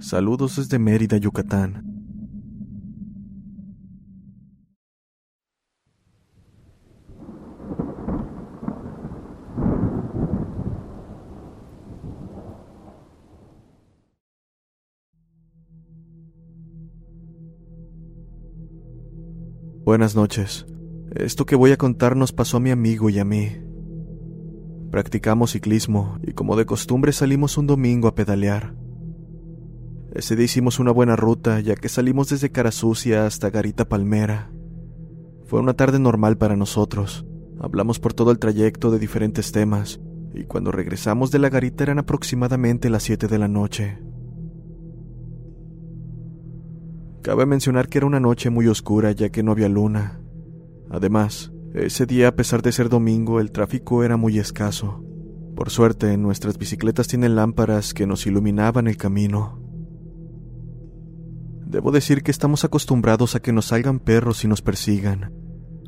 Saludos 0.00 0.56
desde 0.56 0.78
Mérida, 0.78 1.16
Yucatán. 1.16 1.88
Buenas 19.84 20.14
noches. 20.14 20.66
Esto 21.14 21.46
que 21.46 21.56
voy 21.56 21.72
a 21.72 21.78
contar 21.78 22.14
nos 22.14 22.30
pasó 22.32 22.58
a 22.58 22.60
mi 22.60 22.70
amigo 22.70 23.08
y 23.08 23.18
a 23.18 23.24
mí. 23.24 23.67
Practicamos 24.90 25.52
ciclismo 25.52 26.18
y 26.22 26.32
como 26.32 26.56
de 26.56 26.64
costumbre 26.64 27.12
salimos 27.12 27.58
un 27.58 27.66
domingo 27.66 28.08
a 28.08 28.14
pedalear. 28.14 28.74
Ese 30.14 30.34
día 30.34 30.46
hicimos 30.46 30.78
una 30.78 30.90
buena 30.90 31.14
ruta 31.14 31.60
ya 31.60 31.74
que 31.74 31.90
salimos 31.90 32.30
desde 32.30 32.50
Cara 32.50 32.72
Sucia 32.72 33.26
hasta 33.26 33.50
Garita 33.50 33.88
Palmera. 33.88 34.50
Fue 35.44 35.60
una 35.60 35.74
tarde 35.74 35.98
normal 35.98 36.38
para 36.38 36.56
nosotros. 36.56 37.26
Hablamos 37.60 37.98
por 37.98 38.14
todo 38.14 38.30
el 38.30 38.38
trayecto 38.38 38.90
de 38.90 38.98
diferentes 38.98 39.52
temas 39.52 40.00
y 40.34 40.44
cuando 40.44 40.72
regresamos 40.72 41.30
de 41.30 41.38
la 41.38 41.48
garita 41.48 41.84
eran 41.84 41.98
aproximadamente 41.98 42.90
las 42.90 43.02
7 43.02 43.28
de 43.28 43.38
la 43.38 43.48
noche. 43.48 43.98
Cabe 47.22 47.46
mencionar 47.46 47.88
que 47.88 47.98
era 47.98 48.06
una 48.06 48.20
noche 48.20 48.48
muy 48.48 48.68
oscura 48.68 49.12
ya 49.12 49.28
que 49.28 49.42
no 49.42 49.52
había 49.52 49.68
luna. 49.68 50.20
Además, 50.90 51.52
ese 51.74 52.06
día 52.06 52.28
a 52.28 52.34
pesar 52.34 52.62
de 52.62 52.72
ser 52.72 52.88
domingo 52.88 53.40
el 53.40 53.52
tráfico 53.52 54.02
era 54.02 54.16
muy 54.16 54.38
escaso. 54.38 55.04
Por 55.54 55.70
suerte, 55.70 56.16
nuestras 56.16 56.56
bicicletas 56.56 57.08
tienen 57.08 57.34
lámparas 57.34 57.92
que 57.92 58.06
nos 58.06 58.26
iluminaban 58.26 58.86
el 58.86 58.96
camino. 58.96 59.60
Debo 61.66 61.90
decir 61.90 62.22
que 62.22 62.30
estamos 62.30 62.64
acostumbrados 62.64 63.34
a 63.34 63.40
que 63.40 63.52
nos 63.52 63.66
salgan 63.66 63.98
perros 63.98 64.44
y 64.44 64.48
nos 64.48 64.62
persigan. 64.62 65.32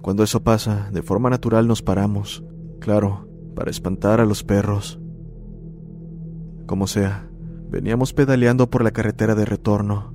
Cuando 0.03 0.23
eso 0.23 0.43
pasa, 0.43 0.91
de 0.93 1.03
forma 1.03 1.31
natural 1.31 1.67
nos 1.67 1.83
paramos, 1.83 2.45
claro, 2.81 3.29
para 3.55 3.71
espantar 3.71 4.21
a 4.21 4.27
los 4.27 4.45
perros. 4.45 5.01
Como 6.67 6.87
sea, 6.87 7.31
veníamos 7.71 8.13
pedaleando 8.13 8.69
por 8.69 8.85
la 8.85 8.91
carretera 8.91 9.35
de 9.35 9.45
retorno, 9.45 10.15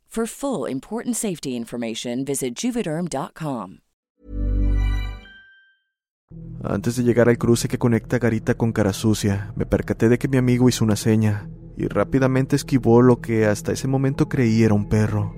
For 0.13 0.27
full 0.27 0.69
important 0.69 1.15
safety 1.15 1.55
information, 1.55 2.25
visit 2.25 2.53
juvederm.com. 2.53 3.77
Antes 6.61 6.97
de 6.97 7.03
llegar 7.03 7.29
al 7.29 7.37
cruce 7.37 7.69
que 7.69 7.77
conecta 7.77 8.19
Garita 8.19 8.55
con 8.55 8.73
Cara 8.73 8.91
Sucia, 8.91 9.53
me 9.55 9.65
percaté 9.65 10.09
de 10.09 10.19
que 10.19 10.27
mi 10.27 10.35
amigo 10.35 10.67
hizo 10.67 10.83
una 10.83 10.97
seña 10.97 11.49
y 11.77 11.87
rápidamente 11.87 12.57
esquivó 12.57 13.01
lo 13.01 13.21
que 13.21 13.45
hasta 13.45 13.71
ese 13.71 13.87
momento 13.87 14.27
creí 14.27 14.63
era 14.63 14.73
un 14.73 14.89
perro. 14.89 15.33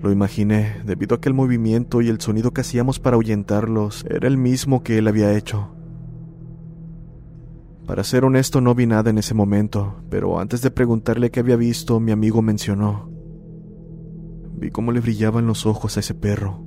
Lo 0.00 0.10
imaginé, 0.10 0.80
debido 0.86 1.16
a 1.16 1.20
que 1.20 1.28
el 1.28 1.34
movimiento 1.34 2.00
y 2.00 2.08
el 2.08 2.18
sonido 2.18 2.52
que 2.52 2.62
hacíamos 2.62 2.98
para 2.98 3.16
ahuyentarlos 3.16 4.06
era 4.08 4.28
el 4.28 4.38
mismo 4.38 4.82
que 4.82 4.96
él 4.96 5.08
había 5.08 5.36
hecho. 5.36 5.76
Para 7.86 8.02
ser 8.02 8.24
honesto 8.24 8.62
no 8.62 8.74
vi 8.74 8.86
nada 8.86 9.10
en 9.10 9.18
ese 9.18 9.34
momento, 9.34 10.02
pero 10.08 10.40
antes 10.40 10.62
de 10.62 10.70
preguntarle 10.70 11.30
qué 11.30 11.40
había 11.40 11.56
visto, 11.56 12.00
mi 12.00 12.12
amigo 12.12 12.40
mencionó. 12.40 13.14
Vi 14.56 14.70
cómo 14.70 14.92
le 14.92 15.00
brillaban 15.00 15.46
los 15.46 15.66
ojos 15.66 15.96
a 15.96 16.00
ese 16.00 16.14
perro. 16.14 16.64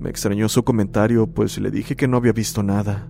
Me 0.00 0.10
extrañó 0.10 0.48
su 0.48 0.62
comentario, 0.62 1.26
pues 1.26 1.58
le 1.58 1.70
dije 1.70 1.96
que 1.96 2.08
no 2.08 2.16
había 2.16 2.32
visto 2.32 2.62
nada. 2.62 3.08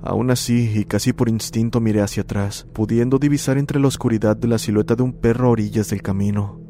Aún 0.00 0.30
así, 0.30 0.70
y 0.74 0.84
casi 0.84 1.12
por 1.12 1.28
instinto 1.28 1.80
miré 1.80 2.02
hacia 2.02 2.22
atrás, 2.22 2.66
pudiendo 2.72 3.18
divisar 3.18 3.58
entre 3.58 3.80
la 3.80 3.88
oscuridad 3.88 4.36
de 4.36 4.48
la 4.48 4.58
silueta 4.58 4.94
de 4.94 5.02
un 5.02 5.12
perro 5.12 5.48
a 5.48 5.50
orillas 5.50 5.90
del 5.90 6.02
camino. 6.02 6.60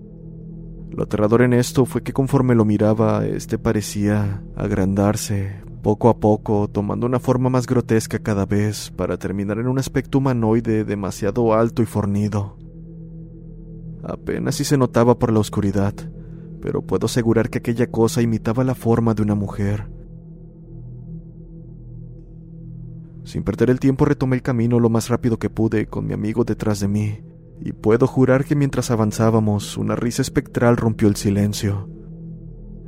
Lo 0.90 1.02
aterrador 1.02 1.42
en 1.42 1.52
esto 1.52 1.84
fue 1.84 2.02
que 2.02 2.12
conforme 2.12 2.54
lo 2.54 2.64
miraba, 2.64 3.26
este 3.26 3.58
parecía 3.58 4.42
agrandarse, 4.56 5.62
poco 5.82 6.08
a 6.08 6.18
poco, 6.18 6.68
tomando 6.68 7.06
una 7.06 7.18
forma 7.18 7.50
más 7.50 7.66
grotesca 7.66 8.20
cada 8.20 8.46
vez, 8.46 8.92
para 8.96 9.18
terminar 9.18 9.58
en 9.58 9.66
un 9.66 9.78
aspecto 9.78 10.18
humanoide 10.18 10.84
demasiado 10.84 11.52
alto 11.52 11.82
y 11.82 11.86
fornido. 11.86 12.56
Apenas 14.06 14.56
si 14.56 14.64
se 14.64 14.76
notaba 14.76 15.18
por 15.18 15.32
la 15.32 15.40
oscuridad, 15.40 15.94
pero 16.60 16.82
puedo 16.82 17.06
asegurar 17.06 17.48
que 17.48 17.58
aquella 17.58 17.90
cosa 17.90 18.20
imitaba 18.20 18.62
la 18.62 18.74
forma 18.74 19.14
de 19.14 19.22
una 19.22 19.34
mujer. 19.34 19.88
Sin 23.24 23.42
perder 23.42 23.70
el 23.70 23.80
tiempo 23.80 24.04
retomé 24.04 24.36
el 24.36 24.42
camino 24.42 24.78
lo 24.78 24.90
más 24.90 25.08
rápido 25.08 25.38
que 25.38 25.48
pude 25.48 25.86
con 25.86 26.06
mi 26.06 26.12
amigo 26.12 26.44
detrás 26.44 26.80
de 26.80 26.88
mí, 26.88 27.20
y 27.60 27.72
puedo 27.72 28.06
jurar 28.06 28.44
que 28.44 28.54
mientras 28.54 28.90
avanzábamos 28.90 29.78
una 29.78 29.96
risa 29.96 30.20
espectral 30.20 30.76
rompió 30.76 31.08
el 31.08 31.16
silencio. 31.16 31.88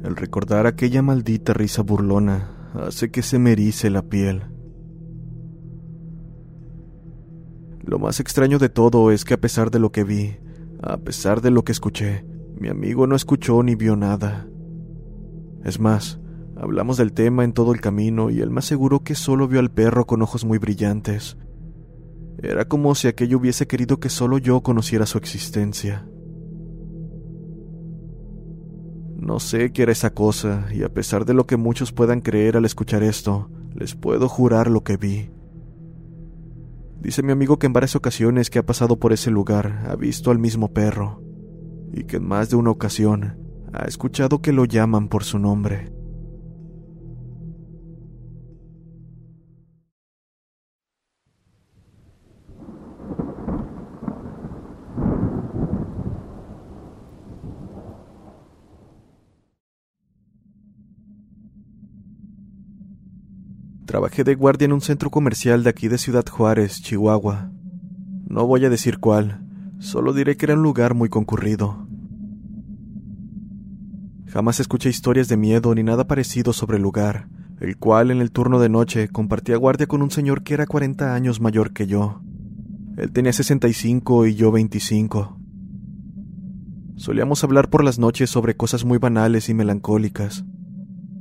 El 0.04 0.16
recordar 0.16 0.66
aquella 0.66 1.00
maldita 1.00 1.54
risa 1.54 1.82
burlona 1.82 2.70
hace 2.74 3.10
que 3.10 3.22
se 3.22 3.38
me 3.38 3.52
erice 3.52 3.88
la 3.88 4.02
piel. 4.02 4.42
Lo 7.82 7.98
más 7.98 8.20
extraño 8.20 8.58
de 8.58 8.68
todo 8.68 9.10
es 9.10 9.24
que 9.24 9.32
a 9.32 9.40
pesar 9.40 9.70
de 9.70 9.78
lo 9.78 9.92
que 9.92 10.04
vi, 10.04 10.36
a 10.82 10.98
pesar 10.98 11.40
de 11.40 11.50
lo 11.50 11.64
que 11.64 11.72
escuché, 11.72 12.24
mi 12.58 12.68
amigo 12.68 13.06
no 13.06 13.16
escuchó 13.16 13.62
ni 13.62 13.74
vio 13.74 13.96
nada. 13.96 14.48
Es 15.64 15.80
más, 15.80 16.20
hablamos 16.56 16.96
del 16.96 17.12
tema 17.12 17.44
en 17.44 17.52
todo 17.52 17.72
el 17.72 17.80
camino 17.80 18.30
y 18.30 18.40
él 18.40 18.50
me 18.50 18.60
aseguró 18.60 19.00
que 19.00 19.14
solo 19.14 19.48
vio 19.48 19.60
al 19.60 19.70
perro 19.70 20.06
con 20.06 20.22
ojos 20.22 20.44
muy 20.44 20.58
brillantes. 20.58 21.36
Era 22.42 22.66
como 22.66 22.94
si 22.94 23.08
aquello 23.08 23.38
hubiese 23.38 23.66
querido 23.66 23.98
que 23.98 24.08
solo 24.08 24.38
yo 24.38 24.62
conociera 24.62 25.06
su 25.06 25.18
existencia. 25.18 26.06
No 29.16 29.40
sé 29.40 29.72
qué 29.72 29.82
era 29.82 29.92
esa 29.92 30.14
cosa, 30.14 30.68
y 30.72 30.82
a 30.82 30.92
pesar 30.92 31.24
de 31.24 31.34
lo 31.34 31.46
que 31.46 31.56
muchos 31.56 31.92
puedan 31.92 32.20
creer 32.20 32.56
al 32.56 32.64
escuchar 32.64 33.02
esto, 33.02 33.50
les 33.74 33.94
puedo 33.94 34.28
jurar 34.28 34.70
lo 34.70 34.84
que 34.84 34.96
vi. 34.96 35.30
Dice 37.00 37.22
mi 37.22 37.32
amigo 37.32 37.58
que 37.58 37.66
en 37.66 37.72
varias 37.72 37.96
ocasiones 37.96 38.50
que 38.50 38.58
ha 38.58 38.66
pasado 38.66 38.98
por 38.98 39.12
ese 39.12 39.30
lugar 39.30 39.84
ha 39.88 39.96
visto 39.96 40.30
al 40.30 40.38
mismo 40.38 40.72
perro, 40.72 41.22
y 41.92 42.04
que 42.04 42.16
en 42.16 42.26
más 42.26 42.50
de 42.50 42.56
una 42.56 42.70
ocasión 42.70 43.38
ha 43.72 43.84
escuchado 43.84 44.40
que 44.40 44.52
lo 44.52 44.64
llaman 44.64 45.08
por 45.08 45.24
su 45.24 45.38
nombre. 45.38 45.95
Trabajé 63.86 64.24
de 64.24 64.34
guardia 64.34 64.64
en 64.64 64.72
un 64.72 64.80
centro 64.80 65.10
comercial 65.10 65.62
de 65.62 65.70
aquí 65.70 65.86
de 65.86 65.96
Ciudad 65.96 66.26
Juárez, 66.28 66.82
Chihuahua. 66.82 67.52
No 68.28 68.44
voy 68.44 68.64
a 68.64 68.68
decir 68.68 68.98
cuál, 68.98 69.46
solo 69.78 70.12
diré 70.12 70.36
que 70.36 70.46
era 70.46 70.54
un 70.54 70.62
lugar 70.64 70.94
muy 70.94 71.08
concurrido. 71.08 71.86
Jamás 74.26 74.58
escuché 74.58 74.88
historias 74.88 75.28
de 75.28 75.36
miedo 75.36 75.72
ni 75.72 75.84
nada 75.84 76.08
parecido 76.08 76.52
sobre 76.52 76.78
el 76.78 76.82
lugar, 76.82 77.28
el 77.60 77.76
cual 77.76 78.10
en 78.10 78.20
el 78.20 78.32
turno 78.32 78.58
de 78.58 78.68
noche 78.68 79.06
compartía 79.08 79.56
guardia 79.56 79.86
con 79.86 80.02
un 80.02 80.10
señor 80.10 80.42
que 80.42 80.54
era 80.54 80.66
40 80.66 81.14
años 81.14 81.40
mayor 81.40 81.72
que 81.72 81.86
yo. 81.86 82.22
Él 82.96 83.12
tenía 83.12 83.32
65 83.32 84.26
y 84.26 84.34
yo 84.34 84.50
25. 84.50 85.38
Solíamos 86.96 87.44
hablar 87.44 87.70
por 87.70 87.84
las 87.84 88.00
noches 88.00 88.30
sobre 88.30 88.56
cosas 88.56 88.84
muy 88.84 88.98
banales 88.98 89.48
y 89.48 89.54
melancólicas, 89.54 90.44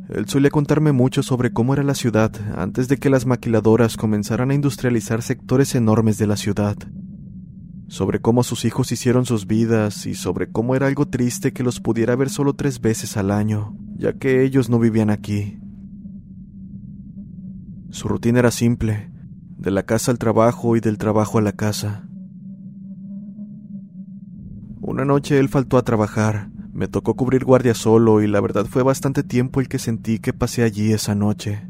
él 0.09 0.27
solía 0.27 0.51
contarme 0.51 0.91
mucho 0.91 1.23
sobre 1.23 1.51
cómo 1.51 1.73
era 1.73 1.83
la 1.83 1.95
ciudad 1.95 2.31
antes 2.55 2.87
de 2.87 2.97
que 2.97 3.09
las 3.09 3.25
maquiladoras 3.25 3.97
comenzaran 3.97 4.51
a 4.51 4.53
industrializar 4.53 5.21
sectores 5.21 5.73
enormes 5.73 6.17
de 6.17 6.27
la 6.27 6.35
ciudad, 6.35 6.77
sobre 7.87 8.19
cómo 8.19 8.43
sus 8.43 8.65
hijos 8.65 8.91
hicieron 8.91 9.25
sus 9.25 9.47
vidas 9.47 10.05
y 10.05 10.13
sobre 10.13 10.51
cómo 10.51 10.75
era 10.75 10.87
algo 10.87 11.07
triste 11.07 11.53
que 11.53 11.63
los 11.63 11.79
pudiera 11.79 12.15
ver 12.15 12.29
solo 12.29 12.53
tres 12.53 12.81
veces 12.81 13.17
al 13.17 13.31
año, 13.31 13.77
ya 13.97 14.13
que 14.13 14.43
ellos 14.43 14.69
no 14.69 14.79
vivían 14.79 15.09
aquí. 15.09 15.59
Su 17.89 18.07
rutina 18.07 18.39
era 18.39 18.51
simple, 18.51 19.11
de 19.57 19.71
la 19.71 19.83
casa 19.83 20.11
al 20.11 20.19
trabajo 20.19 20.75
y 20.75 20.81
del 20.81 20.97
trabajo 20.97 21.39
a 21.39 21.41
la 21.41 21.53
casa. 21.53 22.07
Una 24.81 25.05
noche 25.05 25.39
él 25.39 25.49
faltó 25.49 25.77
a 25.77 25.83
trabajar, 25.83 26.49
me 26.75 26.89
tocó 26.89 27.13
cubrir 27.13 27.45
guardia 27.45 27.73
solo 27.73 28.21
y 28.21 28.27
la 28.27 28.41
verdad 28.41 28.65
fue 28.65 28.83
bastante 28.83 29.23
tiempo 29.23 29.61
el 29.61 29.69
que 29.69 29.79
sentí 29.79 30.19
que 30.19 30.33
pasé 30.33 30.61
allí 30.61 30.91
esa 30.91 31.15
noche. 31.15 31.65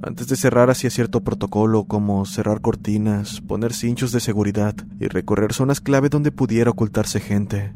Antes 0.00 0.28
de 0.28 0.36
cerrar 0.36 0.70
hacía 0.70 0.88
cierto 0.88 1.24
protocolo 1.24 1.84
como 1.84 2.24
cerrar 2.24 2.60
cortinas, 2.60 3.40
poner 3.40 3.72
cinchos 3.72 4.12
de 4.12 4.20
seguridad 4.20 4.76
y 5.00 5.08
recorrer 5.08 5.52
zonas 5.52 5.80
clave 5.80 6.10
donde 6.10 6.30
pudiera 6.30 6.70
ocultarse 6.70 7.18
gente. 7.18 7.74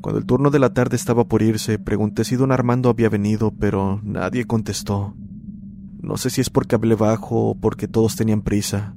Cuando 0.00 0.20
el 0.20 0.26
turno 0.26 0.50
de 0.50 0.60
la 0.60 0.72
tarde 0.72 0.94
estaba 0.94 1.24
por 1.24 1.42
irse, 1.42 1.80
pregunté 1.80 2.22
si 2.22 2.36
don 2.36 2.52
Armando 2.52 2.90
había 2.90 3.08
venido, 3.08 3.50
pero 3.50 4.00
nadie 4.04 4.44
contestó. 4.44 5.16
No 6.00 6.16
sé 6.16 6.30
si 6.30 6.40
es 6.40 6.48
porque 6.48 6.76
hablé 6.76 6.94
bajo 6.94 7.50
o 7.50 7.54
porque 7.56 7.88
todos 7.88 8.14
tenían 8.14 8.42
prisa, 8.42 8.94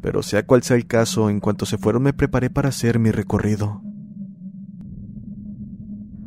pero 0.00 0.22
sea 0.22 0.46
cual 0.46 0.62
sea 0.62 0.76
el 0.76 0.86
caso, 0.86 1.30
en 1.30 1.40
cuanto 1.40 1.66
se 1.66 1.78
fueron 1.78 2.02
me 2.02 2.12
preparé 2.12 2.50
para 2.50 2.68
hacer 2.68 2.98
mi 2.98 3.10
recorrido. 3.10 3.82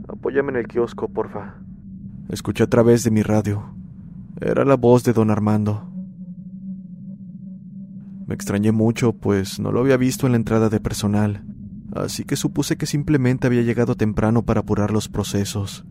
Apóyame 0.07 0.51
en 0.51 0.57
el 0.57 0.67
kiosco, 0.67 1.07
porfa. 1.07 1.55
Escuché 2.29 2.63
a 2.63 2.67
través 2.67 3.03
de 3.03 3.11
mi 3.11 3.23
radio. 3.23 3.73
Era 4.39 4.65
la 4.65 4.75
voz 4.75 5.03
de 5.03 5.13
don 5.13 5.31
Armando. 5.31 5.89
Me 8.27 8.35
extrañé 8.35 8.71
mucho, 8.71 9.13
pues 9.13 9.59
no 9.59 9.71
lo 9.71 9.81
había 9.81 9.97
visto 9.97 10.25
en 10.25 10.33
la 10.33 10.37
entrada 10.37 10.69
de 10.69 10.79
personal, 10.79 11.43
así 11.93 12.23
que 12.23 12.37
supuse 12.37 12.77
que 12.77 12.85
simplemente 12.85 13.47
había 13.47 13.61
llegado 13.61 13.95
temprano 13.95 14.43
para 14.43 14.61
apurar 14.61 14.91
los 14.91 15.09
procesos. 15.09 15.85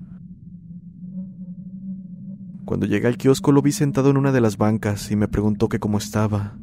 Cuando 2.64 2.87
llegué 2.87 3.09
al 3.09 3.19
kiosco 3.19 3.53
lo 3.53 3.62
vi 3.62 3.73
sentado 3.73 4.11
en 4.11 4.16
una 4.16 4.33
de 4.33 4.40
las 4.40 4.57
bancas 4.57 5.11
y 5.11 5.16
me 5.16 5.29
preguntó 5.29 5.69
que 5.69 5.81
cómo 5.81 5.99
estaba. 5.99 6.57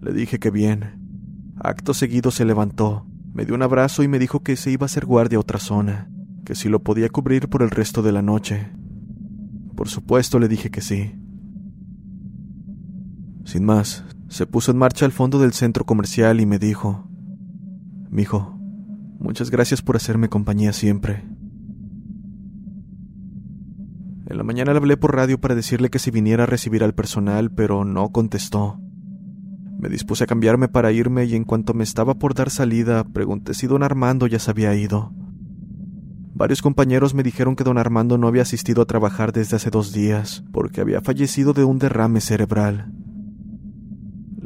Le 0.00 0.12
dije 0.12 0.38
que 0.38 0.50
bien. 0.50 1.54
Acto 1.56 1.92
seguido 1.92 2.30
se 2.30 2.44
levantó, 2.44 3.06
me 3.34 3.44
dio 3.44 3.54
un 3.54 3.62
abrazo 3.62 4.02
y 4.02 4.08
me 4.08 4.18
dijo 4.18 4.42
que 4.42 4.56
se 4.56 4.70
iba 4.70 4.84
a 4.84 4.86
hacer 4.86 5.06
guardia 5.06 5.38
a 5.38 5.40
otra 5.40 5.58
zona, 5.58 6.10
que 6.44 6.54
si 6.54 6.68
lo 6.68 6.82
podía 6.82 7.08
cubrir 7.08 7.48
por 7.48 7.62
el 7.62 7.70
resto 7.70 8.02
de 8.02 8.12
la 8.12 8.22
noche. 8.22 8.72
Por 9.76 9.88
supuesto 9.88 10.38
le 10.38 10.48
dije 10.48 10.70
que 10.70 10.80
sí. 10.80 11.14
Sin 13.44 13.64
más, 13.64 14.04
se 14.28 14.46
puso 14.46 14.70
en 14.70 14.78
marcha 14.78 15.04
al 15.04 15.12
fondo 15.12 15.38
del 15.38 15.52
centro 15.52 15.84
comercial 15.84 16.40
y 16.40 16.46
me 16.46 16.58
dijo, 16.58 17.08
Mijo, 18.10 18.58
muchas 19.18 19.50
gracias 19.50 19.82
por 19.82 19.96
hacerme 19.96 20.28
compañía 20.28 20.72
siempre. 20.72 21.24
En 24.26 24.36
la 24.36 24.42
mañana 24.42 24.72
le 24.72 24.78
hablé 24.78 24.96
por 24.96 25.14
radio 25.14 25.40
para 25.40 25.54
decirle 25.54 25.90
que 25.90 25.98
si 25.98 26.10
viniera 26.10 26.42
a 26.42 26.46
recibir 26.46 26.84
al 26.84 26.94
personal, 26.94 27.50
pero 27.50 27.84
no 27.84 28.10
contestó. 28.10 28.80
Me 29.78 29.88
dispuse 29.88 30.24
a 30.24 30.26
cambiarme 30.26 30.66
para 30.66 30.90
irme 30.90 31.24
y 31.24 31.36
en 31.36 31.44
cuanto 31.44 31.72
me 31.72 31.84
estaba 31.84 32.14
por 32.14 32.34
dar 32.34 32.50
salida, 32.50 33.04
pregunté 33.04 33.54
si 33.54 33.68
don 33.68 33.84
Armando 33.84 34.26
ya 34.26 34.40
se 34.40 34.50
había 34.50 34.74
ido. 34.74 35.12
Varios 36.34 36.62
compañeros 36.62 37.14
me 37.14 37.22
dijeron 37.22 37.54
que 37.54 37.62
don 37.62 37.78
Armando 37.78 38.18
no 38.18 38.26
había 38.26 38.42
asistido 38.42 38.82
a 38.82 38.86
trabajar 38.86 39.32
desde 39.32 39.56
hace 39.56 39.70
dos 39.70 39.92
días, 39.92 40.44
porque 40.52 40.80
había 40.80 41.00
fallecido 41.00 41.52
de 41.52 41.62
un 41.62 41.78
derrame 41.78 42.20
cerebral. 42.20 42.92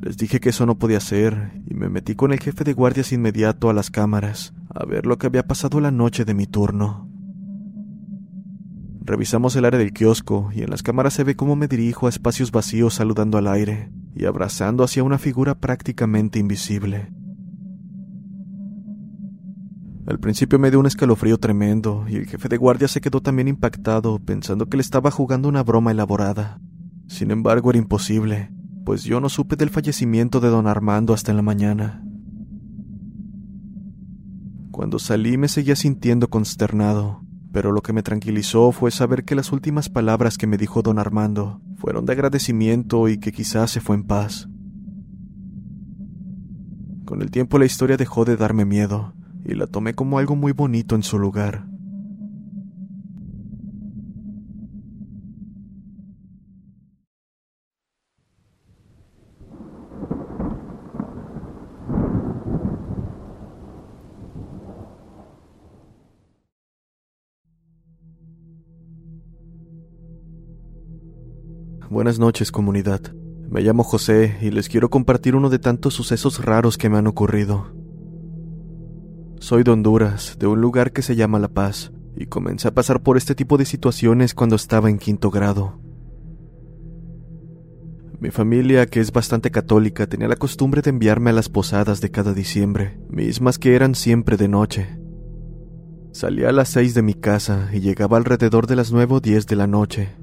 Les 0.01 0.17
dije 0.17 0.41
que 0.41 0.51
eso 0.51 0.67
no 0.67 0.79
podía 0.79 1.01
ser, 1.01 1.63
y 1.67 1.75
me 1.75 1.89
metí 1.89 2.15
con 2.15 2.33
el 2.33 2.41
jefe 2.41 2.65
de 2.65 2.73
guardias 2.73 3.13
inmediato 3.13 3.71
a 3.71 3.75
las 3.75 3.91
cámaras, 3.91 4.53
a 4.69 4.85
ver 4.85 5.07
lo 5.07 5.17
que 5.17 5.27
había 5.27 5.47
pasado 5.47 5.81
la 5.81 5.91
noche 5.91 6.25
de 6.25 6.35
mi 6.35 6.47
turno. 6.47 7.12
Revisamos 9.05 9.57
el 9.57 9.65
área 9.65 9.79
del 9.79 9.93
kiosco, 9.93 10.51
y 10.55 10.63
en 10.63 10.71
las 10.71 10.83
cámaras 10.83 11.15
se 11.15 11.25
ve 11.25 11.35
cómo 11.35 11.57
me 11.57 11.67
dirijo 11.67 12.07
a 12.07 12.11
espacios 12.11 12.53
vacíos 12.53 12.95
saludando 12.95 13.37
al 13.37 13.49
aire, 13.49 13.91
y 14.15 14.27
abrazando 14.27 14.85
hacia 14.85 15.03
una 15.03 15.19
figura 15.19 15.57
prácticamente 15.57 16.39
invisible. 16.39 17.13
Al 20.07 20.19
principio 20.19 20.59
me 20.59 20.71
dio 20.71 20.81
un 20.81 20.87
escalofrío 20.87 21.39
tremendo 21.39 22.07
y 22.09 22.17
el 22.17 22.27
jefe 22.27 22.49
de 22.49 22.57
guardia 22.57 22.89
se 22.89 23.01
quedó 23.01 23.21
también 23.21 23.47
impactado 23.47 24.19
pensando 24.19 24.67
que 24.67 24.77
le 24.77 24.81
estaba 24.81 25.13
jugando 25.13 25.49
una 25.49 25.63
broma 25.63 25.93
elaborada. 25.93 26.61
Sin 27.07 27.31
embargo, 27.31 27.71
era 27.71 27.79
imposible, 27.79 28.51
pues 28.85 29.05
yo 29.05 29.21
no 29.21 29.29
supe 29.29 29.55
del 29.55 29.71
fallecimiento 29.71 30.41
de 30.41 30.49
don 30.49 30.67
Armando 30.67 31.15
hasta 31.15 31.31
en 31.31 31.37
la 31.37 31.43
mañana. 31.43 32.05
Cuando 34.73 34.99
salí 34.99 35.39
me 35.39 35.49
seguía 35.49 35.77
sintiendo 35.77 36.29
consternado, 36.29 37.23
pero 37.53 37.71
lo 37.71 37.83
que 37.83 37.93
me 37.93 38.03
tranquilizó 38.03 38.73
fue 38.73 38.91
saber 38.91 39.25
que 39.25 39.35
las 39.35 39.53
últimas 39.53 39.89
palabras 39.89 40.39
que 40.39 40.47
me 40.47 40.57
dijo 40.57 40.83
don 40.83 40.99
Armando 40.99 41.61
fueron 41.77 42.07
de 42.07 42.15
agradecimiento 42.15 43.09
y 43.09 43.19
que 43.19 43.33
quizás 43.33 43.71
se 43.71 43.81
fue 43.81 43.97
en 43.97 44.05
paz. 44.05 44.49
Con 47.05 47.21
el 47.21 47.31
tiempo 47.31 47.59
la 47.59 47.67
historia 47.67 47.97
dejó 47.97 48.25
de 48.25 48.37
darme 48.37 48.65
miedo 48.65 49.15
y 49.45 49.55
la 49.55 49.67
tomé 49.67 49.95
como 49.95 50.19
algo 50.19 50.35
muy 50.35 50.53
bonito 50.53 50.95
en 50.95 51.03
su 51.03 51.19
lugar. 51.19 51.67
Buenas 71.93 72.19
noches, 72.19 72.51
comunidad. 72.51 73.03
Me 73.51 73.61
llamo 73.61 73.85
José 73.85 74.39
y 74.41 74.51
les 74.51 74.71
quiero 74.71 74.89
compartir 74.89 75.37
uno 75.37 75.51
de 75.51 75.59
tantos 75.59 75.93
sucesos 75.93 76.43
raros 76.43 76.79
que 76.79 76.89
me 76.89 76.97
han 76.97 77.07
ocurrido. 77.07 77.67
Soy 79.41 79.63
de 79.63 79.73
Honduras, 79.73 80.37
de 80.39 80.47
un 80.47 80.59
lugar 80.59 80.93
que 80.93 81.03
se 81.03 81.17
llama 81.17 81.39
La 81.39 81.49
Paz, 81.49 81.93
y 82.17 82.25
comencé 82.29 82.69
a 82.69 82.71
pasar 82.73 83.03
por 83.03 83.19
este 83.19 83.35
tipo 83.35 83.59
de 83.59 83.67
situaciones 83.67 84.33
cuando 84.33 84.57
estaba 84.57 84.89
en 84.89 84.97
quinto 84.97 85.31
grado. 85.31 85.83
Mi 88.19 88.31
familia, 88.31 88.87
que 88.87 89.01
es 89.01 89.13
bastante 89.13 89.51
católica, 89.51 90.07
tenía 90.07 90.29
la 90.29 90.37
costumbre 90.37 90.81
de 90.81 90.89
enviarme 90.89 91.29
a 91.29 91.35
las 91.35 91.51
posadas 91.51 92.01
de 92.01 92.11
cada 92.11 92.33
diciembre, 92.33 92.99
mismas 93.11 93.59
que 93.59 93.75
eran 93.75 93.95
siempre 93.95 94.39
de 94.39 94.49
noche. 94.49 94.99
Salía 96.13 96.49
a 96.49 96.53
las 96.53 96.71
seis 96.71 96.95
de 96.95 97.03
mi 97.03 97.13
casa 97.13 97.69
y 97.71 97.81
llegaba 97.81 98.17
alrededor 98.17 98.67
de 98.67 98.77
las 98.77 98.93
nueve 98.93 99.17
o 99.17 99.21
diez 99.21 99.47
de 99.47 99.57
la 99.57 99.67
noche, 99.67 100.22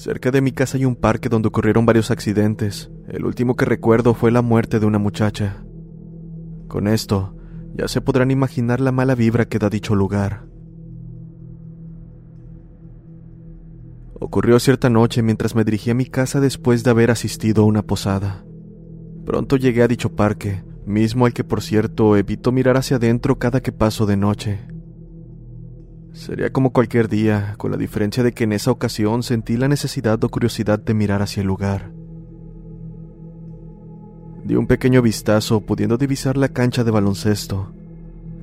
Cerca 0.00 0.30
de 0.30 0.40
mi 0.40 0.50
casa 0.50 0.78
hay 0.78 0.86
un 0.86 0.96
parque 0.96 1.28
donde 1.28 1.48
ocurrieron 1.48 1.84
varios 1.84 2.10
accidentes. 2.10 2.90
El 3.06 3.26
último 3.26 3.54
que 3.54 3.66
recuerdo 3.66 4.14
fue 4.14 4.30
la 4.30 4.40
muerte 4.40 4.80
de 4.80 4.86
una 4.86 4.98
muchacha. 4.98 5.62
Con 6.68 6.88
esto, 6.88 7.36
ya 7.74 7.86
se 7.86 8.00
podrán 8.00 8.30
imaginar 8.30 8.80
la 8.80 8.92
mala 8.92 9.14
vibra 9.14 9.46
que 9.46 9.58
da 9.58 9.68
dicho 9.68 9.94
lugar. 9.94 10.46
Ocurrió 14.18 14.58
cierta 14.58 14.88
noche 14.88 15.20
mientras 15.20 15.54
me 15.54 15.64
dirigía 15.64 15.92
a 15.92 15.96
mi 15.96 16.06
casa 16.06 16.40
después 16.40 16.82
de 16.82 16.92
haber 16.92 17.10
asistido 17.10 17.64
a 17.64 17.66
una 17.66 17.82
posada. 17.82 18.42
Pronto 19.26 19.58
llegué 19.58 19.82
a 19.82 19.88
dicho 19.88 20.16
parque, 20.16 20.64
mismo 20.86 21.26
al 21.26 21.34
que 21.34 21.44
por 21.44 21.60
cierto 21.60 22.16
evito 22.16 22.52
mirar 22.52 22.78
hacia 22.78 22.96
adentro 22.96 23.38
cada 23.38 23.60
que 23.60 23.70
paso 23.70 24.06
de 24.06 24.16
noche. 24.16 24.69
Sería 26.12 26.52
como 26.52 26.72
cualquier 26.72 27.08
día, 27.08 27.54
con 27.56 27.70
la 27.70 27.76
diferencia 27.76 28.22
de 28.22 28.32
que 28.32 28.44
en 28.44 28.52
esa 28.52 28.72
ocasión 28.72 29.22
sentí 29.22 29.56
la 29.56 29.68
necesidad 29.68 30.22
o 30.24 30.28
curiosidad 30.28 30.78
de 30.78 30.92
mirar 30.92 31.22
hacia 31.22 31.42
el 31.42 31.46
lugar. 31.46 31.92
Di 34.44 34.56
un 34.56 34.66
pequeño 34.66 35.02
vistazo, 35.02 35.60
pudiendo 35.60 35.98
divisar 35.98 36.36
la 36.36 36.48
cancha 36.48 36.82
de 36.82 36.90
baloncesto. 36.90 37.72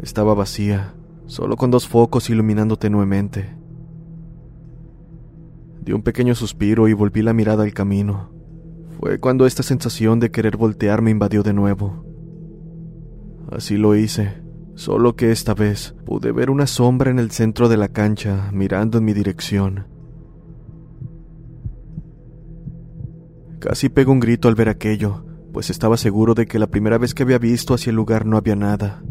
Estaba 0.02 0.34
vacía, 0.34 0.94
solo 1.26 1.58
con 1.58 1.70
dos 1.70 1.88
focos 1.88 2.30
iluminando 2.30 2.78
tenuemente. 2.78 3.50
Di 5.84 5.92
un 5.92 6.04
pequeño 6.04 6.36
suspiro 6.36 6.88
y 6.88 6.94
volví 6.94 7.22
la 7.22 7.34
mirada 7.34 7.64
al 7.64 7.74
camino. 7.74 8.30
Fue 9.00 9.20
cuando 9.20 9.46
esta 9.46 9.64
sensación 9.64 10.20
de 10.20 10.32
querer 10.32 10.56
voltear 10.56 11.02
me 11.02 11.12
invadió 11.12 11.44
de 11.44 11.54
nuevo. 11.54 12.06
Así 13.52 13.76
lo 13.76 13.96
hice 13.96 14.47
solo 14.78 15.16
que 15.16 15.32
esta 15.32 15.56
vez 15.56 15.96
pude 16.06 16.32
ver 16.32 16.52
una 16.52 16.68
sombra 16.68 17.10
en 17.10 17.18
el 17.18 17.32
centro 17.32 17.68
de 17.68 17.78
la 17.78 17.88
cancha 17.88 18.52
mirando 18.54 19.00
en 19.00 19.06
mi 19.06 19.14
dirección. 19.14 19.88
Casi 23.60 23.90
pego 23.90 24.12
un 24.12 24.20
grito 24.20 24.48
al 24.48 24.54
ver 24.54 24.70
aquello, 24.70 25.26
pues 25.52 25.72
estaba 25.72 25.98
seguro 25.98 26.36
de 26.36 26.46
que 26.46 26.60
la 26.60 26.68
primera 26.68 27.00
vez 27.00 27.16
que 27.16 27.24
había 27.24 27.40
visto 27.40 27.74
hacia 27.74 27.90
el 27.90 27.96
lugar 27.96 28.28
no 28.28 28.38
había 28.38 28.56
nada. 28.56 29.02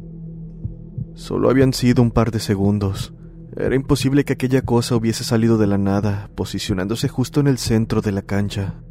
Solo 1.15 1.51
habían 1.51 1.73
sido 1.73 2.01
un 2.01 2.13
par 2.13 2.31
de 2.31 2.39
segundos. 2.39 3.13
Era 3.57 3.75
imposible 3.75 4.25
que 4.25 4.35
aquella 4.35 4.63
cosa 4.63 4.95
hubiese 4.95 5.25
salido 5.25 5.59
de 5.59 5.67
la 5.67 5.79
nada, 5.79 6.31
posicionándose 6.37 7.09
justo 7.09 7.41
en 7.41 7.49
el 7.49 7.59
centro 7.59 8.03
de 8.03 8.13
la 8.13 8.23
cancha. 8.23 8.86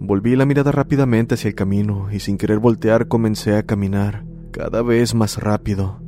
Volví 0.00 0.36
la 0.36 0.46
mirada 0.46 0.70
rápidamente 0.70 1.34
hacia 1.34 1.48
el 1.48 1.56
camino 1.56 2.08
y 2.12 2.20
sin 2.20 2.38
querer 2.38 2.60
voltear 2.60 3.08
comencé 3.08 3.56
a 3.56 3.64
caminar, 3.64 4.24
cada 4.52 4.80
vez 4.82 5.14
más 5.14 5.38
rápido. 5.38 6.00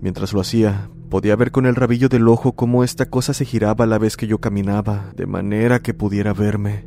Mientras 0.00 0.32
lo 0.32 0.40
hacía, 0.40 0.88
podía 1.10 1.34
ver 1.34 1.50
con 1.50 1.66
el 1.66 1.74
rabillo 1.74 2.08
del 2.08 2.28
ojo 2.28 2.52
cómo 2.52 2.84
esta 2.84 3.06
cosa 3.06 3.34
se 3.34 3.44
giraba 3.44 3.84
a 3.84 3.88
la 3.88 3.98
vez 3.98 4.16
que 4.16 4.28
yo 4.28 4.38
caminaba, 4.38 5.12
de 5.16 5.26
manera 5.26 5.80
que 5.80 5.94
pudiera 5.94 6.32
verme. 6.32 6.86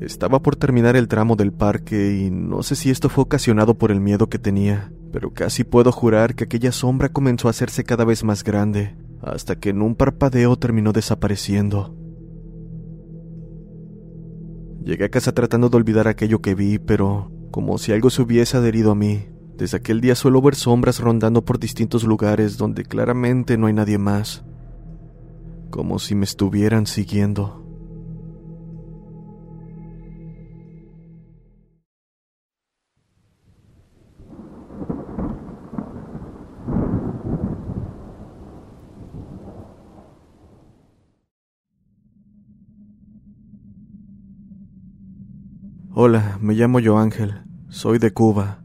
Estaba 0.00 0.40
por 0.40 0.56
terminar 0.56 0.96
el 0.96 1.06
tramo 1.06 1.36
del 1.36 1.52
parque 1.52 2.22
y 2.22 2.30
no 2.30 2.62
sé 2.62 2.74
si 2.74 2.88
esto 2.88 3.10
fue 3.10 3.24
ocasionado 3.24 3.76
por 3.76 3.90
el 3.90 4.00
miedo 4.00 4.30
que 4.30 4.38
tenía, 4.38 4.94
pero 5.12 5.34
casi 5.34 5.62
puedo 5.62 5.92
jurar 5.92 6.34
que 6.34 6.44
aquella 6.44 6.72
sombra 6.72 7.10
comenzó 7.10 7.48
a 7.48 7.50
hacerse 7.50 7.84
cada 7.84 8.06
vez 8.06 8.24
más 8.24 8.42
grande, 8.44 8.96
hasta 9.20 9.56
que 9.56 9.68
en 9.68 9.82
un 9.82 9.94
parpadeo 9.94 10.56
terminó 10.56 10.92
desapareciendo. 10.92 11.99
Llegué 14.84 15.04
a 15.04 15.10
casa 15.10 15.32
tratando 15.32 15.68
de 15.68 15.76
olvidar 15.76 16.08
aquello 16.08 16.40
que 16.40 16.54
vi, 16.54 16.78
pero 16.78 17.30
como 17.50 17.78
si 17.78 17.92
algo 17.92 18.10
se 18.10 18.22
hubiese 18.22 18.56
adherido 18.56 18.92
a 18.92 18.94
mí. 18.94 19.26
Desde 19.56 19.76
aquel 19.76 20.00
día 20.00 20.14
suelo 20.14 20.40
ver 20.40 20.54
sombras 20.54 21.00
rondando 21.00 21.44
por 21.44 21.58
distintos 21.58 22.04
lugares 22.04 22.56
donde 22.56 22.84
claramente 22.84 23.58
no 23.58 23.66
hay 23.66 23.74
nadie 23.74 23.98
más. 23.98 24.42
Como 25.68 25.98
si 25.98 26.14
me 26.14 26.24
estuvieran 26.24 26.86
siguiendo. 26.86 27.69
Hola, 46.02 46.38
me 46.40 46.54
llamo 46.54 46.78
Ángel, 46.98 47.42
soy 47.68 47.98
de 47.98 48.10
Cuba. 48.10 48.62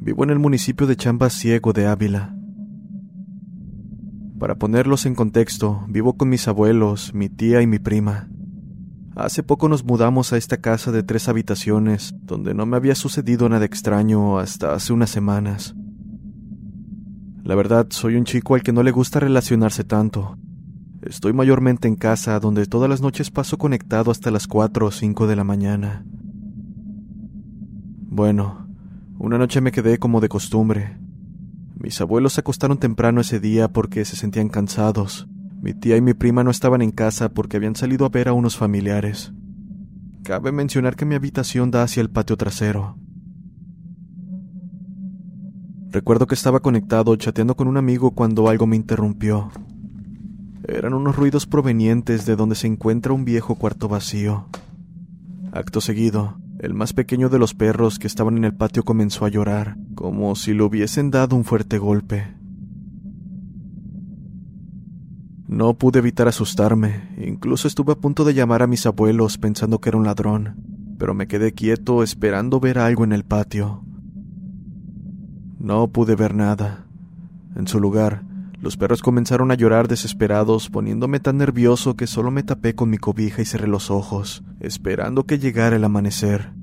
Vivo 0.00 0.24
en 0.24 0.30
el 0.30 0.40
municipio 0.40 0.88
de 0.88 0.96
Chamba 0.96 1.30
Ciego 1.30 1.72
de 1.72 1.86
Ávila. 1.86 2.34
Para 4.40 4.56
ponerlos 4.56 5.06
en 5.06 5.14
contexto, 5.14 5.84
vivo 5.88 6.16
con 6.16 6.30
mis 6.30 6.48
abuelos, 6.48 7.14
mi 7.14 7.28
tía 7.28 7.62
y 7.62 7.68
mi 7.68 7.78
prima. 7.78 8.28
Hace 9.14 9.44
poco 9.44 9.68
nos 9.68 9.84
mudamos 9.84 10.32
a 10.32 10.36
esta 10.36 10.56
casa 10.56 10.90
de 10.90 11.04
tres 11.04 11.28
habitaciones, 11.28 12.12
donde 12.22 12.54
no 12.54 12.66
me 12.66 12.76
había 12.76 12.96
sucedido 12.96 13.48
nada 13.48 13.64
extraño 13.64 14.40
hasta 14.40 14.74
hace 14.74 14.92
unas 14.92 15.10
semanas. 15.10 15.76
La 17.44 17.54
verdad, 17.54 17.86
soy 17.90 18.16
un 18.16 18.24
chico 18.24 18.56
al 18.56 18.64
que 18.64 18.72
no 18.72 18.82
le 18.82 18.90
gusta 18.90 19.20
relacionarse 19.20 19.84
tanto. 19.84 20.36
Estoy 21.02 21.34
mayormente 21.34 21.86
en 21.86 21.94
casa, 21.94 22.40
donde 22.40 22.66
todas 22.66 22.90
las 22.90 23.00
noches 23.00 23.30
paso 23.30 23.58
conectado 23.58 24.10
hasta 24.10 24.32
las 24.32 24.48
4 24.48 24.86
o 24.86 24.90
5 24.90 25.28
de 25.28 25.36
la 25.36 25.44
mañana. 25.44 26.04
Bueno, 28.14 28.68
una 29.18 29.38
noche 29.38 29.60
me 29.60 29.72
quedé 29.72 29.98
como 29.98 30.20
de 30.20 30.28
costumbre. 30.28 30.96
Mis 31.76 32.00
abuelos 32.00 32.34
se 32.34 32.42
acostaron 32.42 32.78
temprano 32.78 33.20
ese 33.20 33.40
día 33.40 33.66
porque 33.72 34.04
se 34.04 34.14
sentían 34.14 34.48
cansados. 34.48 35.26
Mi 35.60 35.74
tía 35.74 35.96
y 35.96 36.00
mi 36.00 36.14
prima 36.14 36.44
no 36.44 36.52
estaban 36.52 36.80
en 36.80 36.92
casa 36.92 37.30
porque 37.30 37.56
habían 37.56 37.74
salido 37.74 38.06
a 38.06 38.10
ver 38.10 38.28
a 38.28 38.32
unos 38.32 38.56
familiares. 38.56 39.32
Cabe 40.22 40.52
mencionar 40.52 40.94
que 40.94 41.04
mi 41.04 41.16
habitación 41.16 41.72
da 41.72 41.82
hacia 41.82 42.02
el 42.02 42.08
patio 42.08 42.36
trasero. 42.36 42.96
Recuerdo 45.90 46.28
que 46.28 46.36
estaba 46.36 46.60
conectado 46.60 47.16
chateando 47.16 47.56
con 47.56 47.66
un 47.66 47.78
amigo 47.78 48.12
cuando 48.12 48.48
algo 48.48 48.68
me 48.68 48.76
interrumpió. 48.76 49.50
Eran 50.68 50.94
unos 50.94 51.16
ruidos 51.16 51.46
provenientes 51.46 52.26
de 52.26 52.36
donde 52.36 52.54
se 52.54 52.68
encuentra 52.68 53.12
un 53.12 53.24
viejo 53.24 53.56
cuarto 53.56 53.88
vacío. 53.88 54.46
Acto 55.50 55.80
seguido, 55.80 56.38
el 56.64 56.72
más 56.74 56.94
pequeño 56.94 57.28
de 57.28 57.38
los 57.38 57.54
perros 57.54 57.98
que 57.98 58.06
estaban 58.06 58.38
en 58.38 58.44
el 58.44 58.54
patio 58.54 58.84
comenzó 58.84 59.26
a 59.26 59.28
llorar, 59.28 59.76
como 59.94 60.34
si 60.34 60.54
le 60.54 60.62
hubiesen 60.62 61.10
dado 61.10 61.36
un 61.36 61.44
fuerte 61.44 61.78
golpe. 61.78 62.34
No 65.46 65.74
pude 65.74 65.98
evitar 65.98 66.26
asustarme, 66.26 67.14
incluso 67.18 67.68
estuve 67.68 67.92
a 67.92 67.96
punto 67.96 68.24
de 68.24 68.32
llamar 68.32 68.62
a 68.62 68.66
mis 68.66 68.86
abuelos 68.86 69.36
pensando 69.36 69.78
que 69.78 69.90
era 69.90 69.98
un 69.98 70.04
ladrón, 70.04 70.56
pero 70.98 71.12
me 71.12 71.28
quedé 71.28 71.52
quieto 71.52 72.02
esperando 72.02 72.60
ver 72.60 72.78
algo 72.78 73.04
en 73.04 73.12
el 73.12 73.24
patio. 73.24 73.84
No 75.58 75.88
pude 75.88 76.16
ver 76.16 76.34
nada. 76.34 76.86
En 77.56 77.68
su 77.68 77.78
lugar, 77.78 78.24
los 78.64 78.78
perros 78.78 79.02
comenzaron 79.02 79.50
a 79.50 79.54
llorar 79.54 79.88
desesperados, 79.88 80.70
poniéndome 80.70 81.20
tan 81.20 81.36
nervioso 81.36 81.96
que 81.96 82.06
solo 82.06 82.30
me 82.30 82.42
tapé 82.42 82.74
con 82.74 82.88
mi 82.88 82.96
cobija 82.96 83.42
y 83.42 83.44
cerré 83.44 83.68
los 83.68 83.90
ojos, 83.90 84.42
esperando 84.58 85.24
que 85.24 85.38
llegara 85.38 85.76
el 85.76 85.84
amanecer. 85.84 86.54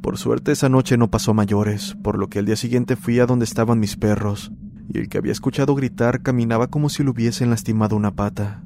Por 0.00 0.16
suerte 0.16 0.52
esa 0.52 0.68
noche 0.68 0.96
no 0.96 1.10
pasó 1.10 1.34
mayores, 1.34 1.96
por 2.04 2.18
lo 2.18 2.28
que 2.28 2.38
al 2.38 2.46
día 2.46 2.54
siguiente 2.54 2.94
fui 2.94 3.18
a 3.18 3.26
donde 3.26 3.46
estaban 3.46 3.80
mis 3.80 3.96
perros, 3.96 4.52
y 4.88 4.98
el 4.98 5.08
que 5.08 5.18
había 5.18 5.32
escuchado 5.32 5.74
gritar 5.74 6.22
caminaba 6.22 6.68
como 6.68 6.88
si 6.88 7.02
le 7.02 7.10
hubiesen 7.10 7.50
lastimado 7.50 7.96
una 7.96 8.14
pata. 8.14 8.62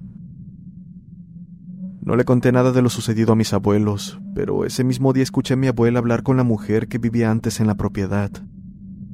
No 2.03 2.17
le 2.17 2.27
conté 2.27 2.53
nada 2.53 2.71
de 2.73 2.83
lo 2.83 2.91
sucedido 2.91 3.33
a 3.33 3.37
mis 3.37 3.55
abuelos, 3.55 4.21
pero 4.35 4.67
ese 4.67 4.85
mismo 4.85 5.15
día 5.15 5.23
escuché 5.23 5.55
a 5.55 5.57
mi 5.57 5.69
abuela 5.69 6.01
hablar 6.01 6.23
con 6.23 6.37
la 6.37 6.45
mujer 6.45 6.87
que 6.87 6.99
vivía 6.99 7.31
antes 7.31 7.61
en 7.61 7.67
la 7.67 7.77
propiedad. 7.77 8.31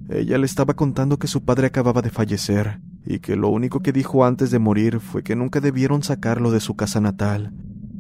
Ella 0.09 0.39
le 0.39 0.47
estaba 0.47 0.75
contando 0.75 1.19
que 1.19 1.27
su 1.27 1.45
padre 1.45 1.67
acababa 1.67 2.01
de 2.01 2.11
fallecer 2.11 2.81
y 3.05 3.19
que 3.19 3.37
lo 3.37 3.49
único 3.49 3.81
que 3.81 3.93
dijo 3.93 4.25
antes 4.25 4.51
de 4.51 4.59
morir 4.59 5.01
fue 5.01 5.23
que 5.23 5.35
nunca 5.35 5.61
debieron 5.61 6.03
sacarlo 6.03 6.51
de 6.51 6.61
su 6.61 6.77
casa 6.77 7.01
natal, 7.01 7.53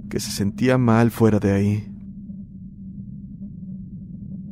que 0.08 0.20
se 0.20 0.30
sentía 0.30 0.78
mal 0.78 1.10
fuera 1.10 1.40
de 1.40 1.52
ahí. 1.52 1.92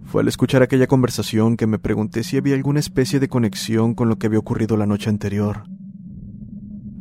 Fue 0.05 0.23
al 0.23 0.29
escuchar 0.29 0.63
aquella 0.63 0.87
conversación 0.87 1.57
que 1.57 1.67
me 1.67 1.79
pregunté 1.79 2.23
si 2.23 2.37
había 2.37 2.55
alguna 2.55 2.81
especie 2.81 3.19
de 3.19 3.29
conexión 3.29 3.95
con 3.95 4.09
lo 4.09 4.17
que 4.17 4.27
había 4.27 4.39
ocurrido 4.39 4.77
la 4.77 4.87
noche 4.87 5.11
anterior. 5.11 5.65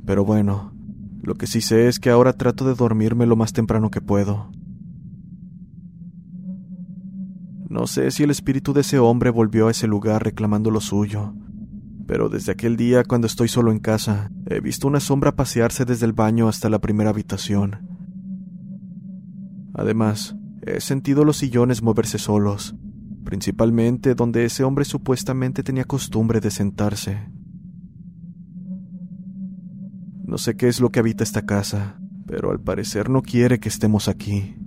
Pero 0.05 0.25
bueno, 0.25 0.73
lo 1.21 1.35
que 1.35 1.47
sí 1.47 1.61
sé 1.61 1.87
es 1.87 1.99
que 1.99 2.09
ahora 2.09 2.33
trato 2.33 2.65
de 2.65 2.75
dormirme 2.75 3.25
lo 3.25 3.35
más 3.35 3.53
temprano 3.53 3.89
que 3.91 4.01
puedo. 4.01 4.51
No 7.73 7.87
sé 7.87 8.11
si 8.11 8.21
el 8.21 8.29
espíritu 8.29 8.71
de 8.71 8.81
ese 8.81 8.99
hombre 8.99 9.31
volvió 9.31 9.67
a 9.67 9.71
ese 9.71 9.87
lugar 9.87 10.23
reclamando 10.23 10.69
lo 10.69 10.79
suyo, 10.79 11.33
pero 12.05 12.29
desde 12.29 12.51
aquel 12.51 12.77
día 12.77 13.03
cuando 13.03 13.25
estoy 13.25 13.47
solo 13.47 13.71
en 13.71 13.79
casa, 13.79 14.29
he 14.45 14.59
visto 14.59 14.87
una 14.87 14.99
sombra 14.99 15.35
pasearse 15.35 15.83
desde 15.83 16.05
el 16.05 16.13
baño 16.13 16.47
hasta 16.47 16.69
la 16.69 16.77
primera 16.77 17.09
habitación. 17.09 17.89
Además, 19.73 20.35
he 20.61 20.81
sentido 20.81 21.25
los 21.25 21.37
sillones 21.37 21.81
moverse 21.81 22.19
solos, 22.19 22.75
principalmente 23.23 24.13
donde 24.13 24.45
ese 24.45 24.63
hombre 24.63 24.85
supuestamente 24.85 25.63
tenía 25.63 25.85
costumbre 25.85 26.41
de 26.41 26.51
sentarse. 26.51 27.27
No 30.27 30.37
sé 30.37 30.55
qué 30.55 30.67
es 30.67 30.79
lo 30.79 30.91
que 30.91 30.99
habita 30.99 31.23
esta 31.23 31.47
casa, 31.47 31.99
pero 32.27 32.51
al 32.51 32.59
parecer 32.59 33.09
no 33.09 33.23
quiere 33.23 33.59
que 33.59 33.69
estemos 33.69 34.09
aquí. 34.09 34.57